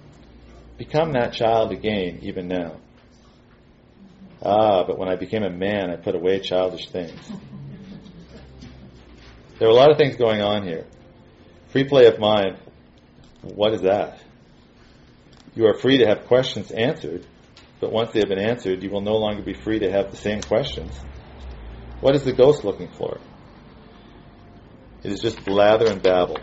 Become 0.78 1.12
that 1.12 1.34
child 1.34 1.74
again, 1.74 2.20
even 2.22 2.48
now. 2.48 2.78
Ah, 4.42 4.86
but 4.86 4.98
when 4.98 5.10
I 5.10 5.18
became 5.18 5.44
a 5.44 5.50
man, 5.50 5.90
I 5.90 5.98
put 5.98 6.16
away 6.16 6.40
childish 6.40 6.90
things. 6.90 7.20
There 9.60 9.68
are 9.68 9.72
a 9.72 9.76
lot 9.76 9.92
of 9.92 9.98
things 9.98 10.16
going 10.16 10.42
on 10.42 10.64
here. 10.64 10.86
Free 11.70 11.84
play 11.84 12.06
of 12.08 12.20
mind, 12.20 12.58
what 13.42 13.74
is 13.74 13.82
that? 13.82 14.20
You 15.56 15.68
are 15.68 15.78
free 15.78 16.00
to 16.00 16.08
have 16.08 16.26
questions 16.26 16.72
answered, 16.72 17.26
but 17.80 17.92
once 17.92 18.12
they 18.12 18.20
have 18.20 18.30
been 18.30 18.40
answered, 18.40 18.82
you 18.82 18.90
will 18.90 19.02
no 19.02 19.18
longer 19.18 19.44
be 19.44 19.54
free 19.54 19.80
to 19.80 19.92
have 19.92 20.10
the 20.12 20.18
same 20.18 20.42
questions. 20.42 20.92
What 22.02 22.16
is 22.16 22.24
the 22.24 22.34
ghost 22.34 22.64
looking 22.64 22.90
for? 22.90 23.20
It 25.04 25.12
is 25.12 25.20
just 25.20 25.44
blather 25.46 25.88
and 25.88 26.02
babble. 26.02 26.38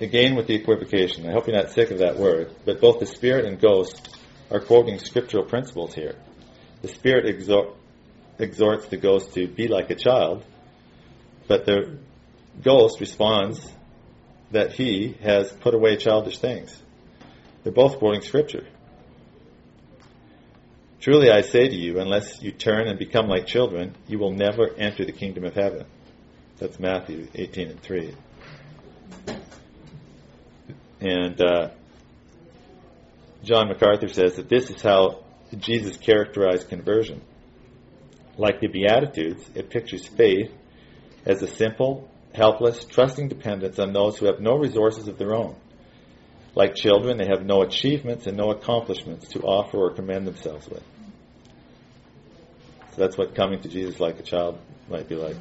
Again 0.00 0.34
with 0.34 0.46
the 0.46 0.54
equivocation. 0.54 1.28
I 1.28 1.32
hope 1.32 1.46
you're 1.46 1.56
not 1.56 1.70
sick 1.70 1.90
of 1.90 1.98
that 1.98 2.16
word, 2.16 2.54
but 2.64 2.80
both 2.80 3.00
the 3.00 3.06
spirit 3.06 3.44
and 3.44 3.60
ghost 3.60 4.18
are 4.50 4.60
quoting 4.60 4.98
scriptural 4.98 5.44
principles 5.44 5.94
here. 5.94 6.16
The 6.82 6.88
spirit 6.88 7.26
exhort, 7.26 7.76
exhorts 8.40 8.86
the 8.86 8.96
ghost 8.96 9.34
to 9.34 9.46
be 9.46 9.68
like 9.68 9.90
a 9.90 9.94
child, 9.94 10.44
but 11.48 11.66
the 11.66 11.98
ghost 12.62 13.00
responds 13.00 13.72
that 14.50 14.72
he 14.72 15.16
has 15.22 15.50
put 15.52 15.74
away 15.74 15.96
childish 15.96 16.38
things. 16.38 16.80
They're 17.62 17.72
both 17.72 17.98
quoting 17.98 18.22
scripture. 18.22 18.66
Truly 21.00 21.30
I 21.30 21.40
say 21.42 21.68
to 21.68 21.74
you, 21.74 21.98
unless 21.98 22.42
you 22.42 22.52
turn 22.52 22.86
and 22.86 22.98
become 22.98 23.26
like 23.26 23.46
children, 23.46 23.94
you 24.06 24.18
will 24.18 24.32
never 24.32 24.68
enter 24.76 25.04
the 25.04 25.12
kingdom 25.12 25.44
of 25.44 25.54
heaven. 25.54 25.86
That's 26.58 26.78
Matthew 26.78 27.28
18 27.34 27.70
and 27.70 27.80
3. 27.80 28.14
And 31.00 31.40
uh, 31.40 31.70
John 33.42 33.68
MacArthur 33.68 34.08
says 34.08 34.36
that 34.36 34.50
this 34.50 34.68
is 34.68 34.82
how 34.82 35.24
Jesus 35.56 35.96
characterized 35.96 36.68
conversion. 36.68 37.22
Like 38.40 38.60
the 38.60 38.68
Beatitudes, 38.68 39.50
it 39.54 39.68
pictures 39.68 40.06
faith 40.06 40.50
as 41.26 41.42
a 41.42 41.46
simple, 41.46 42.08
helpless, 42.34 42.86
trusting 42.86 43.28
dependence 43.28 43.78
on 43.78 43.92
those 43.92 44.16
who 44.16 44.24
have 44.24 44.40
no 44.40 44.56
resources 44.56 45.08
of 45.08 45.18
their 45.18 45.34
own. 45.34 45.56
Like 46.54 46.74
children, 46.74 47.18
they 47.18 47.26
have 47.26 47.44
no 47.44 47.60
achievements 47.60 48.26
and 48.26 48.38
no 48.38 48.50
accomplishments 48.50 49.28
to 49.32 49.40
offer 49.40 49.76
or 49.76 49.90
commend 49.92 50.26
themselves 50.26 50.66
with. 50.70 50.82
So 52.92 53.02
that's 53.02 53.18
what 53.18 53.34
coming 53.34 53.60
to 53.60 53.68
Jesus 53.68 54.00
like 54.00 54.18
a 54.18 54.22
child 54.22 54.58
might 54.88 55.06
be 55.06 55.16
like. 55.16 55.36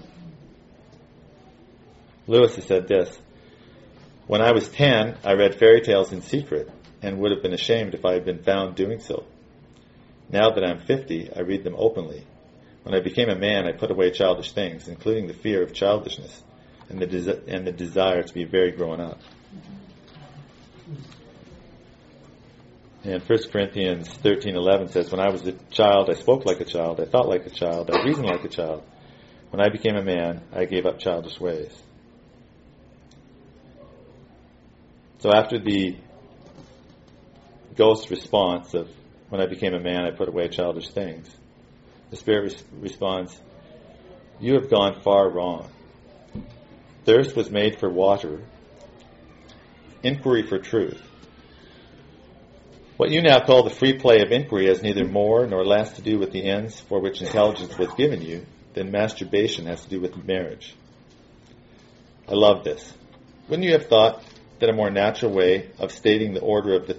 Lewis 2.27 2.57
has 2.57 2.65
said 2.65 2.89
this 2.89 3.17
When 4.27 4.41
I 4.41 4.51
was 4.51 4.67
10, 4.67 5.19
I 5.23 5.35
read 5.35 5.55
fairy 5.55 5.79
tales 5.79 6.11
in 6.11 6.21
secret 6.21 6.69
and 7.01 7.19
would 7.19 7.31
have 7.31 7.41
been 7.41 7.53
ashamed 7.53 7.93
if 7.93 8.03
I 8.03 8.11
had 8.11 8.25
been 8.25 8.43
found 8.43 8.75
doing 8.75 8.99
so. 8.99 9.23
Now 10.29 10.49
that 10.49 10.65
I'm 10.65 10.81
50, 10.81 11.31
I 11.33 11.39
read 11.43 11.63
them 11.63 11.75
openly. 11.77 12.25
When 12.83 12.95
I 12.95 13.01
became 13.01 13.29
a 13.29 13.35
man, 13.35 13.65
I 13.65 13.73
put 13.73 13.91
away 13.91 14.11
childish 14.11 14.51
things, 14.51 14.87
including 14.87 15.27
the 15.27 15.33
fear 15.33 15.61
of 15.61 15.73
childishness 15.73 16.43
and 16.89 16.99
the, 16.99 17.07
desi- 17.07 17.47
and 17.47 17.67
the 17.67 17.71
desire 17.71 18.23
to 18.23 18.33
be 18.33 18.45
very 18.45 18.71
grown 18.71 18.99
up. 18.99 19.19
And 23.03 23.21
1 23.23 23.39
Corinthians 23.51 24.09
13:11 24.17 24.89
says, 24.89 25.11
"When 25.11 25.21
I 25.21 25.29
was 25.29 25.45
a 25.47 25.53
child, 25.71 26.09
I 26.09 26.13
spoke 26.13 26.45
like 26.45 26.59
a 26.59 26.65
child, 26.65 26.99
I 26.99 27.05
thought 27.05 27.29
like 27.29 27.45
a 27.45 27.49
child, 27.49 27.89
I 27.91 28.03
reasoned 28.03 28.27
like 28.27 28.43
a 28.43 28.49
child. 28.49 28.83
When 29.51 29.61
I 29.61 29.69
became 29.69 29.95
a 29.95 30.03
man, 30.03 30.41
I 30.51 30.65
gave 30.65 30.85
up 30.85 30.99
childish 30.99 31.39
ways." 31.39 31.71
So 35.19 35.31
after 35.31 35.59
the 35.59 35.95
ghost 37.75 38.09
response 38.09 38.73
of, 38.73 38.89
"When 39.29 39.41
I 39.41 39.45
became 39.47 39.73
a 39.73 39.79
man, 39.79 40.05
I 40.05 40.11
put 40.11 40.27
away 40.27 40.49
childish 40.49 40.89
things," 40.89 41.33
the 42.09 42.15
spirit 42.15 42.43
res- 42.43 42.63
responds, 42.79 43.39
"You 44.39 44.55
have 44.55 44.69
gone 44.69 45.01
far 45.01 45.29
wrong. 45.29 45.69
Thirst 47.05 47.35
was 47.35 47.49
made 47.49 47.79
for 47.79 47.89
water, 47.89 48.41
inquiry 50.03 50.43
for 50.43 50.59
truth." 50.59 51.01
What 52.97 53.11
you 53.11 53.21
now 53.21 53.39
call 53.39 53.63
the 53.63 53.69
free 53.69 53.93
play 53.93 54.21
of 54.21 54.31
inquiry 54.31 54.67
has 54.67 54.83
neither 54.83 55.05
more 55.05 55.47
nor 55.47 55.65
less 55.65 55.93
to 55.93 56.01
do 56.01 56.19
with 56.19 56.31
the 56.31 56.43
ends 56.43 56.81
for 56.81 56.99
which 56.99 57.21
intelligence 57.21 57.77
was 57.77 57.93
given 57.93 58.21
you 58.21 58.45
than 58.73 58.91
masturbation 58.91 59.67
has 59.67 59.81
to 59.83 59.89
do 59.89 60.01
with 60.01 60.21
marriage. 60.25 60.75
I 62.27 62.33
love 62.33 62.65
this. 62.65 62.93
Wouldn't 63.47 63.65
you 63.65 63.71
have 63.73 63.87
thought 63.87 64.21
that 64.59 64.69
a 64.69 64.73
more 64.73 64.89
natural 64.89 65.31
way 65.31 65.71
of 65.79 65.91
stating 65.91 66.33
the 66.33 66.41
order 66.41 66.75
of 66.75 66.87
the 66.87 66.97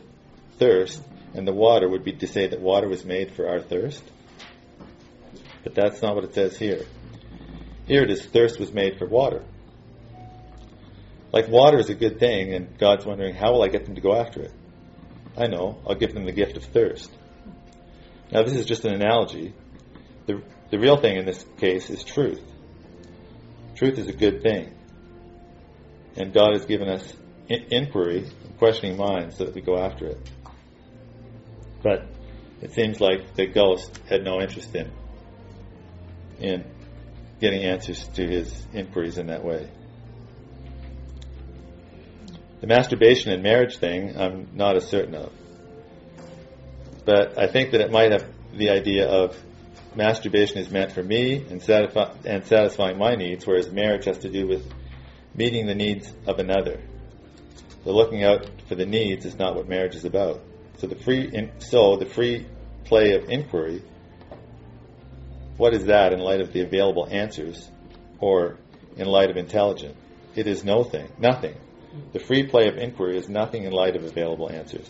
thirst 0.58 1.02
and 1.34 1.46
the 1.46 1.52
water 1.52 1.88
would 1.88 2.02
be 2.02 2.12
to 2.12 2.26
say 2.26 2.46
that 2.46 2.60
water 2.60 2.88
was 2.88 3.04
made 3.04 3.32
for 3.32 3.48
our 3.48 3.60
thirst? 3.60 4.02
But 5.62 5.74
that's 5.74 6.00
not 6.02 6.14
what 6.14 6.24
it 6.24 6.34
says 6.34 6.58
here. 6.58 6.84
Here 7.86 8.02
it 8.02 8.10
is 8.10 8.24
thirst 8.24 8.58
was 8.58 8.72
made 8.72 8.98
for 8.98 9.06
water. 9.06 9.42
Like 11.32 11.48
water 11.48 11.78
is 11.78 11.90
a 11.90 11.94
good 11.94 12.18
thing, 12.18 12.54
and 12.54 12.78
God's 12.78 13.06
wondering, 13.06 13.34
how 13.34 13.52
will 13.52 13.62
I 13.62 13.68
get 13.68 13.84
them 13.84 13.94
to 13.94 14.00
go 14.00 14.14
after 14.14 14.42
it? 14.42 14.52
I 15.36 15.46
know, 15.46 15.80
I'll 15.86 15.94
give 15.94 16.12
them 16.12 16.24
the 16.24 16.32
gift 16.32 16.56
of 16.56 16.64
thirst. 16.64 17.10
Now, 18.32 18.42
this 18.42 18.54
is 18.54 18.66
just 18.66 18.84
an 18.84 18.94
analogy. 18.94 19.54
The, 20.26 20.42
the 20.70 20.78
real 20.78 20.96
thing 20.96 21.16
in 21.16 21.26
this 21.26 21.44
case 21.58 21.90
is 21.90 22.02
truth. 22.04 22.42
Truth 23.76 23.98
is 23.98 24.08
a 24.08 24.12
good 24.12 24.42
thing. 24.42 24.72
And 26.16 26.32
God 26.32 26.52
has 26.52 26.64
given 26.64 26.88
us 26.88 27.12
in- 27.48 27.66
inquiry, 27.70 28.28
questioning 28.58 28.96
minds, 28.96 29.36
so 29.36 29.44
that 29.44 29.54
we 29.54 29.60
go 29.60 29.78
after 29.78 30.06
it. 30.06 30.30
But 31.82 32.06
it 32.60 32.72
seems 32.72 33.00
like 33.00 33.34
the 33.34 33.46
ghost 33.46 33.98
had 34.08 34.22
no 34.22 34.40
interest 34.40 34.74
in 34.74 34.90
in 36.40 36.64
getting 37.40 37.62
answers 37.64 38.06
to 38.08 38.26
his 38.26 38.66
inquiries 38.72 39.18
in 39.18 39.28
that 39.28 39.44
way. 39.44 39.68
The 42.60 42.66
masturbation 42.66 43.32
and 43.32 43.42
marriage 43.42 43.78
thing, 43.78 44.18
I'm 44.20 44.48
not 44.54 44.76
as 44.76 44.86
certain 44.86 45.14
of. 45.14 45.32
But 47.06 47.38
I 47.38 47.46
think 47.46 47.70
that 47.70 47.80
it 47.80 47.90
might 47.90 48.12
have 48.12 48.26
the 48.52 48.70
idea 48.70 49.08
of 49.08 49.36
masturbation 49.94 50.58
is 50.58 50.70
meant 50.70 50.92
for 50.92 51.02
me 51.02 51.36
and, 51.36 51.60
satisfi- 51.60 52.14
and 52.24 52.44
satisfying 52.44 52.98
my 52.98 53.14
needs, 53.14 53.46
whereas 53.46 53.70
marriage 53.70 54.04
has 54.04 54.18
to 54.18 54.28
do 54.28 54.46
with 54.46 54.70
meeting 55.34 55.66
the 55.66 55.74
needs 55.74 56.12
of 56.26 56.38
another. 56.38 56.80
So 57.84 57.92
looking 57.92 58.24
out 58.24 58.50
for 58.68 58.74
the 58.74 58.84
needs 58.84 59.24
is 59.24 59.36
not 59.36 59.56
what 59.56 59.68
marriage 59.68 59.94
is 59.94 60.04
about. 60.04 60.42
So 60.78 60.86
the 60.86 60.96
free, 60.96 61.30
in, 61.32 61.50
so 61.60 61.96
the 61.96 62.06
free 62.06 62.46
play 62.84 63.14
of 63.14 63.30
inquiry, 63.30 63.82
what 65.60 65.74
is 65.74 65.84
that 65.84 66.14
in 66.14 66.20
light 66.20 66.40
of 66.40 66.54
the 66.54 66.62
available 66.62 67.06
answers, 67.06 67.68
or 68.18 68.56
in 68.96 69.06
light 69.06 69.28
of 69.28 69.36
intelligence? 69.36 69.94
It 70.34 70.46
is 70.46 70.64
no 70.64 70.84
thing, 70.84 71.12
nothing. 71.18 71.54
The 72.14 72.18
free 72.18 72.46
play 72.46 72.68
of 72.68 72.78
inquiry 72.78 73.18
is 73.18 73.28
nothing 73.28 73.64
in 73.64 73.72
light 73.72 73.94
of 73.94 74.04
available 74.04 74.50
answers. 74.50 74.88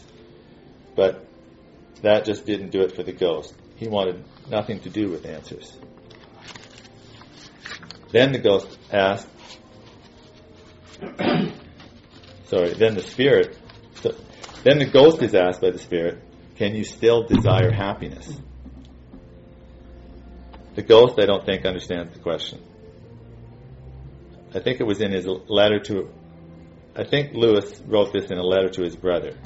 But 0.94 1.26
that 2.02 2.24
just 2.24 2.46
didn't 2.46 2.70
do 2.70 2.82
it 2.82 2.94
for 2.94 3.02
the 3.02 3.12
ghost. 3.12 3.52
He 3.76 3.88
wanted 3.88 4.22
nothing 4.48 4.78
to 4.82 4.90
do 4.90 5.10
with 5.10 5.26
answers. 5.26 5.76
Then 8.12 8.30
the 8.30 8.38
ghost 8.38 8.78
asked, 8.92 9.26
sorry, 12.44 12.74
then 12.74 12.94
the 12.94 13.02
spirit, 13.02 13.58
so, 14.02 14.14
then 14.62 14.78
the 14.78 14.88
ghost 14.88 15.20
is 15.20 15.34
asked 15.34 15.62
by 15.62 15.70
the 15.70 15.80
spirit, 15.80 16.22
can 16.54 16.76
you 16.76 16.84
still 16.84 17.24
desire 17.24 17.72
happiness? 17.72 18.32
The 20.74 20.82
ghost, 20.82 21.18
I 21.18 21.26
don't 21.26 21.44
think, 21.44 21.64
understands 21.64 22.12
the 22.12 22.20
question. 22.20 22.60
I 24.54 24.60
think 24.60 24.80
it 24.80 24.84
was 24.84 25.00
in 25.00 25.12
his 25.12 25.26
letter 25.26 25.80
to, 25.80 26.10
I 26.96 27.04
think 27.04 27.34
Lewis 27.34 27.80
wrote 27.86 28.12
this 28.12 28.30
in 28.30 28.38
a 28.38 28.42
letter 28.42 28.68
to 28.70 28.82
his 28.82 28.96
brother. 28.96 29.36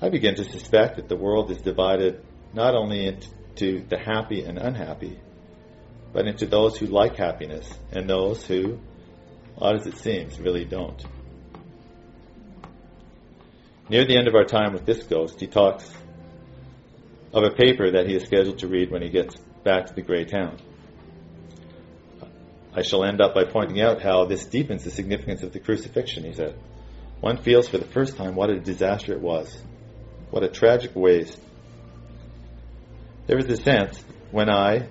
I 0.00 0.08
begin 0.08 0.34
to 0.36 0.44
suspect 0.44 0.96
that 0.96 1.08
the 1.08 1.16
world 1.16 1.50
is 1.50 1.58
divided 1.58 2.24
not 2.52 2.74
only 2.74 3.06
into 3.06 3.84
the 3.88 3.98
happy 3.98 4.44
and 4.44 4.58
unhappy, 4.58 5.18
but 6.12 6.26
into 6.26 6.46
those 6.46 6.76
who 6.76 6.86
like 6.86 7.16
happiness 7.16 7.72
and 7.92 8.08
those 8.08 8.44
who, 8.44 8.78
odd 9.58 9.76
as 9.76 9.86
it 9.86 9.98
seems, 9.98 10.40
really 10.40 10.64
don't. 10.64 11.04
Near 13.88 14.04
the 14.04 14.16
end 14.16 14.28
of 14.28 14.34
our 14.34 14.44
time 14.44 14.72
with 14.72 14.86
this 14.86 15.02
ghost, 15.02 15.40
he 15.40 15.46
talks 15.46 15.92
of 17.32 17.44
a 17.44 17.50
paper 17.50 17.92
that 17.92 18.06
he 18.06 18.14
is 18.14 18.24
scheduled 18.24 18.60
to 18.60 18.68
read 18.68 18.90
when 18.90 19.02
he 19.02 19.08
gets 19.08 19.36
back 19.64 19.86
to 19.86 19.94
the 19.94 20.02
gray 20.02 20.24
town. 20.24 20.58
I 22.74 22.82
shall 22.82 23.04
end 23.04 23.20
up 23.20 23.34
by 23.34 23.44
pointing 23.44 23.80
out 23.80 24.00
how 24.00 24.26
this 24.26 24.46
deepens 24.46 24.84
the 24.84 24.90
significance 24.90 25.42
of 25.42 25.52
the 25.52 25.58
crucifixion, 25.58 26.24
he 26.24 26.32
said. 26.32 26.56
One 27.20 27.36
feels 27.36 27.68
for 27.68 27.78
the 27.78 27.86
first 27.86 28.16
time 28.16 28.34
what 28.34 28.50
a 28.50 28.58
disaster 28.58 29.12
it 29.12 29.20
was. 29.20 29.60
What 30.30 30.44
a 30.44 30.48
tragic 30.48 30.94
waste. 30.94 31.38
There 33.26 33.38
is 33.38 33.46
a 33.46 33.56
sense 33.56 34.02
when 34.30 34.48
I, 34.48 34.88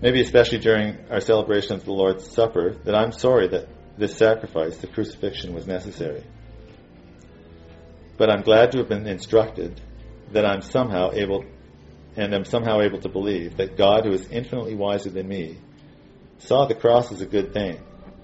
maybe 0.00 0.20
especially 0.20 0.58
during 0.58 0.96
our 1.10 1.20
celebration 1.20 1.74
of 1.74 1.84
the 1.84 1.92
Lord's 1.92 2.30
Supper, 2.30 2.74
that 2.84 2.94
I'm 2.94 3.12
sorry 3.12 3.48
that 3.48 3.68
this 3.98 4.16
sacrifice, 4.16 4.76
the 4.78 4.86
crucifixion, 4.86 5.54
was 5.54 5.66
necessary. 5.66 6.24
But 8.16 8.30
I'm 8.30 8.42
glad 8.42 8.72
to 8.72 8.78
have 8.78 8.88
been 8.88 9.06
instructed 9.06 9.80
that 10.32 10.46
I'm 10.46 10.62
somehow 10.62 11.10
able, 11.12 11.44
and 12.16 12.34
am 12.34 12.44
somehow 12.44 12.80
able 12.80 13.00
to 13.00 13.08
believe 13.08 13.56
that 13.56 13.76
God, 13.76 14.04
who 14.04 14.12
is 14.12 14.28
infinitely 14.28 14.74
wiser 14.74 15.10
than 15.10 15.28
me, 15.28 15.58
saw 16.38 16.66
the 16.66 16.74
cross 16.74 17.10
as 17.10 17.20
a 17.20 17.26
good 17.26 17.52
thing, 17.52 17.80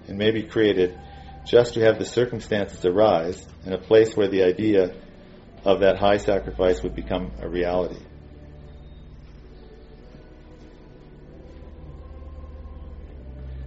and 0.07 0.19
maybe 0.19 0.43
created 0.43 0.99
just 1.45 1.75
to 1.75 1.81
have 1.81 1.99
the 1.99 2.05
circumstances 2.05 2.85
arise 2.85 3.47
in 3.65 3.73
a 3.73 3.79
place 3.79 4.17
where 4.17 4.29
the 4.29 4.45
idea 4.45 4.95
of 5.65 5.81
that 5.81 5.99
high 5.99 6.19
sacrifice 6.19 6.83
would 6.83 6.95
become 6.95 7.33
a 7.41 7.49
reality. 7.49 8.01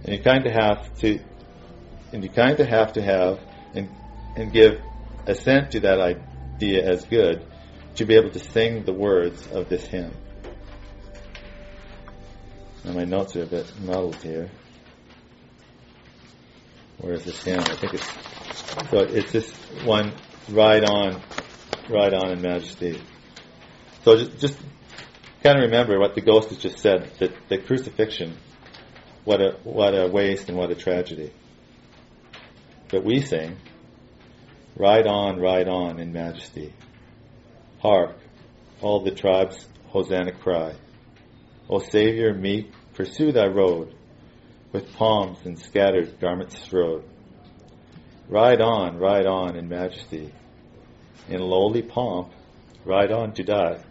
And 0.04 0.14
you 0.14 0.22
kind 0.22 0.46
of 0.46 0.52
have 0.52 0.94
to, 0.98 1.18
and 2.12 2.22
you 2.22 2.30
kind 2.30 2.58
of 2.60 2.68
have 2.68 2.92
to 2.94 3.02
have 3.02 3.40
and, 3.74 3.88
and 4.36 4.52
give 4.52 4.82
assent 5.26 5.72
to 5.72 5.80
that 5.80 5.98
idea 5.98 6.86
as 6.86 7.04
good 7.06 7.46
to 7.96 8.04
be 8.04 8.16
able 8.16 8.30
to 8.30 8.38
sing 8.38 8.84
the 8.84 8.92
words 8.92 9.46
of 9.48 9.68
this 9.68 9.86
hymn. 9.86 10.12
Now 12.84 12.92
my 12.92 13.04
notes 13.04 13.36
are 13.36 13.42
a 13.42 13.46
bit 13.46 13.72
muddled 13.80 14.16
here. 14.16 14.50
Where 16.98 17.14
is 17.14 17.24
this 17.24 17.42
hymn? 17.42 17.60
I 17.60 17.76
think 17.76 17.94
it's 17.94 18.08
so 18.90 18.98
it's 18.98 19.32
this 19.32 19.50
one 19.84 20.12
ride 20.48 20.84
on, 20.84 21.22
ride 21.88 22.14
on 22.14 22.30
in 22.30 22.42
majesty. 22.42 23.00
So 24.04 24.16
just, 24.16 24.38
just 24.38 24.58
kind 25.42 25.58
of 25.58 25.64
remember 25.64 25.98
what 25.98 26.14
the 26.14 26.20
ghost 26.20 26.50
has 26.50 26.58
just 26.58 26.78
said 26.78 27.10
that 27.18 27.32
the 27.48 27.58
crucifixion, 27.58 28.36
what 29.24 29.40
a 29.40 29.56
what 29.62 29.94
a 29.94 30.08
waste 30.08 30.48
and 30.48 30.58
what 30.58 30.70
a 30.70 30.74
tragedy. 30.74 31.32
But 32.88 33.04
we 33.04 33.22
sing, 33.22 33.56
ride 34.76 35.06
on, 35.06 35.40
ride 35.40 35.68
on 35.68 36.00
in 36.00 36.12
majesty. 36.12 36.72
Hark, 37.84 38.16
all 38.80 39.00
the 39.00 39.10
tribes 39.10 39.68
Hosanna 39.88 40.32
cry. 40.32 40.72
O 41.68 41.80
Savior 41.80 42.32
meek, 42.32 42.72
pursue 42.94 43.30
thy 43.30 43.46
road, 43.46 43.94
with 44.72 44.94
palms 44.94 45.38
and 45.44 45.58
scattered 45.58 46.18
garments 46.18 46.58
strode. 46.58 47.04
Ride 48.26 48.62
on, 48.62 48.96
ride 48.96 49.26
on 49.26 49.56
in 49.56 49.68
majesty, 49.68 50.32
in 51.28 51.40
lowly 51.40 51.82
pomp, 51.82 52.32
ride 52.86 53.12
on 53.12 53.34
to 53.34 53.42
die. 53.42 53.84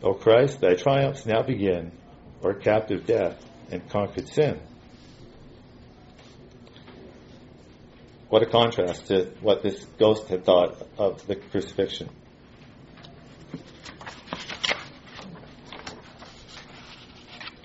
O 0.00 0.14
Christ, 0.14 0.60
thy 0.60 0.74
triumphs 0.74 1.26
now 1.26 1.42
begin, 1.42 1.90
o'er 2.44 2.54
captive 2.54 3.04
death 3.04 3.44
and 3.72 3.88
conquered 3.90 4.28
sin. 4.28 4.60
What 8.28 8.42
a 8.42 8.46
contrast 8.46 9.06
to 9.06 9.26
what 9.40 9.62
this 9.62 9.84
ghost 9.98 10.28
had 10.28 10.44
thought 10.44 10.84
of 10.98 11.24
the 11.26 11.36
crucifixion. 11.36 12.08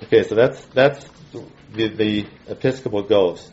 Okay, 0.04 0.24
so 0.24 0.36
that's 0.36 0.64
that's 0.66 1.06
the, 1.74 1.88
the 1.88 2.28
Episcopal 2.48 3.04
ghost. 3.04 3.50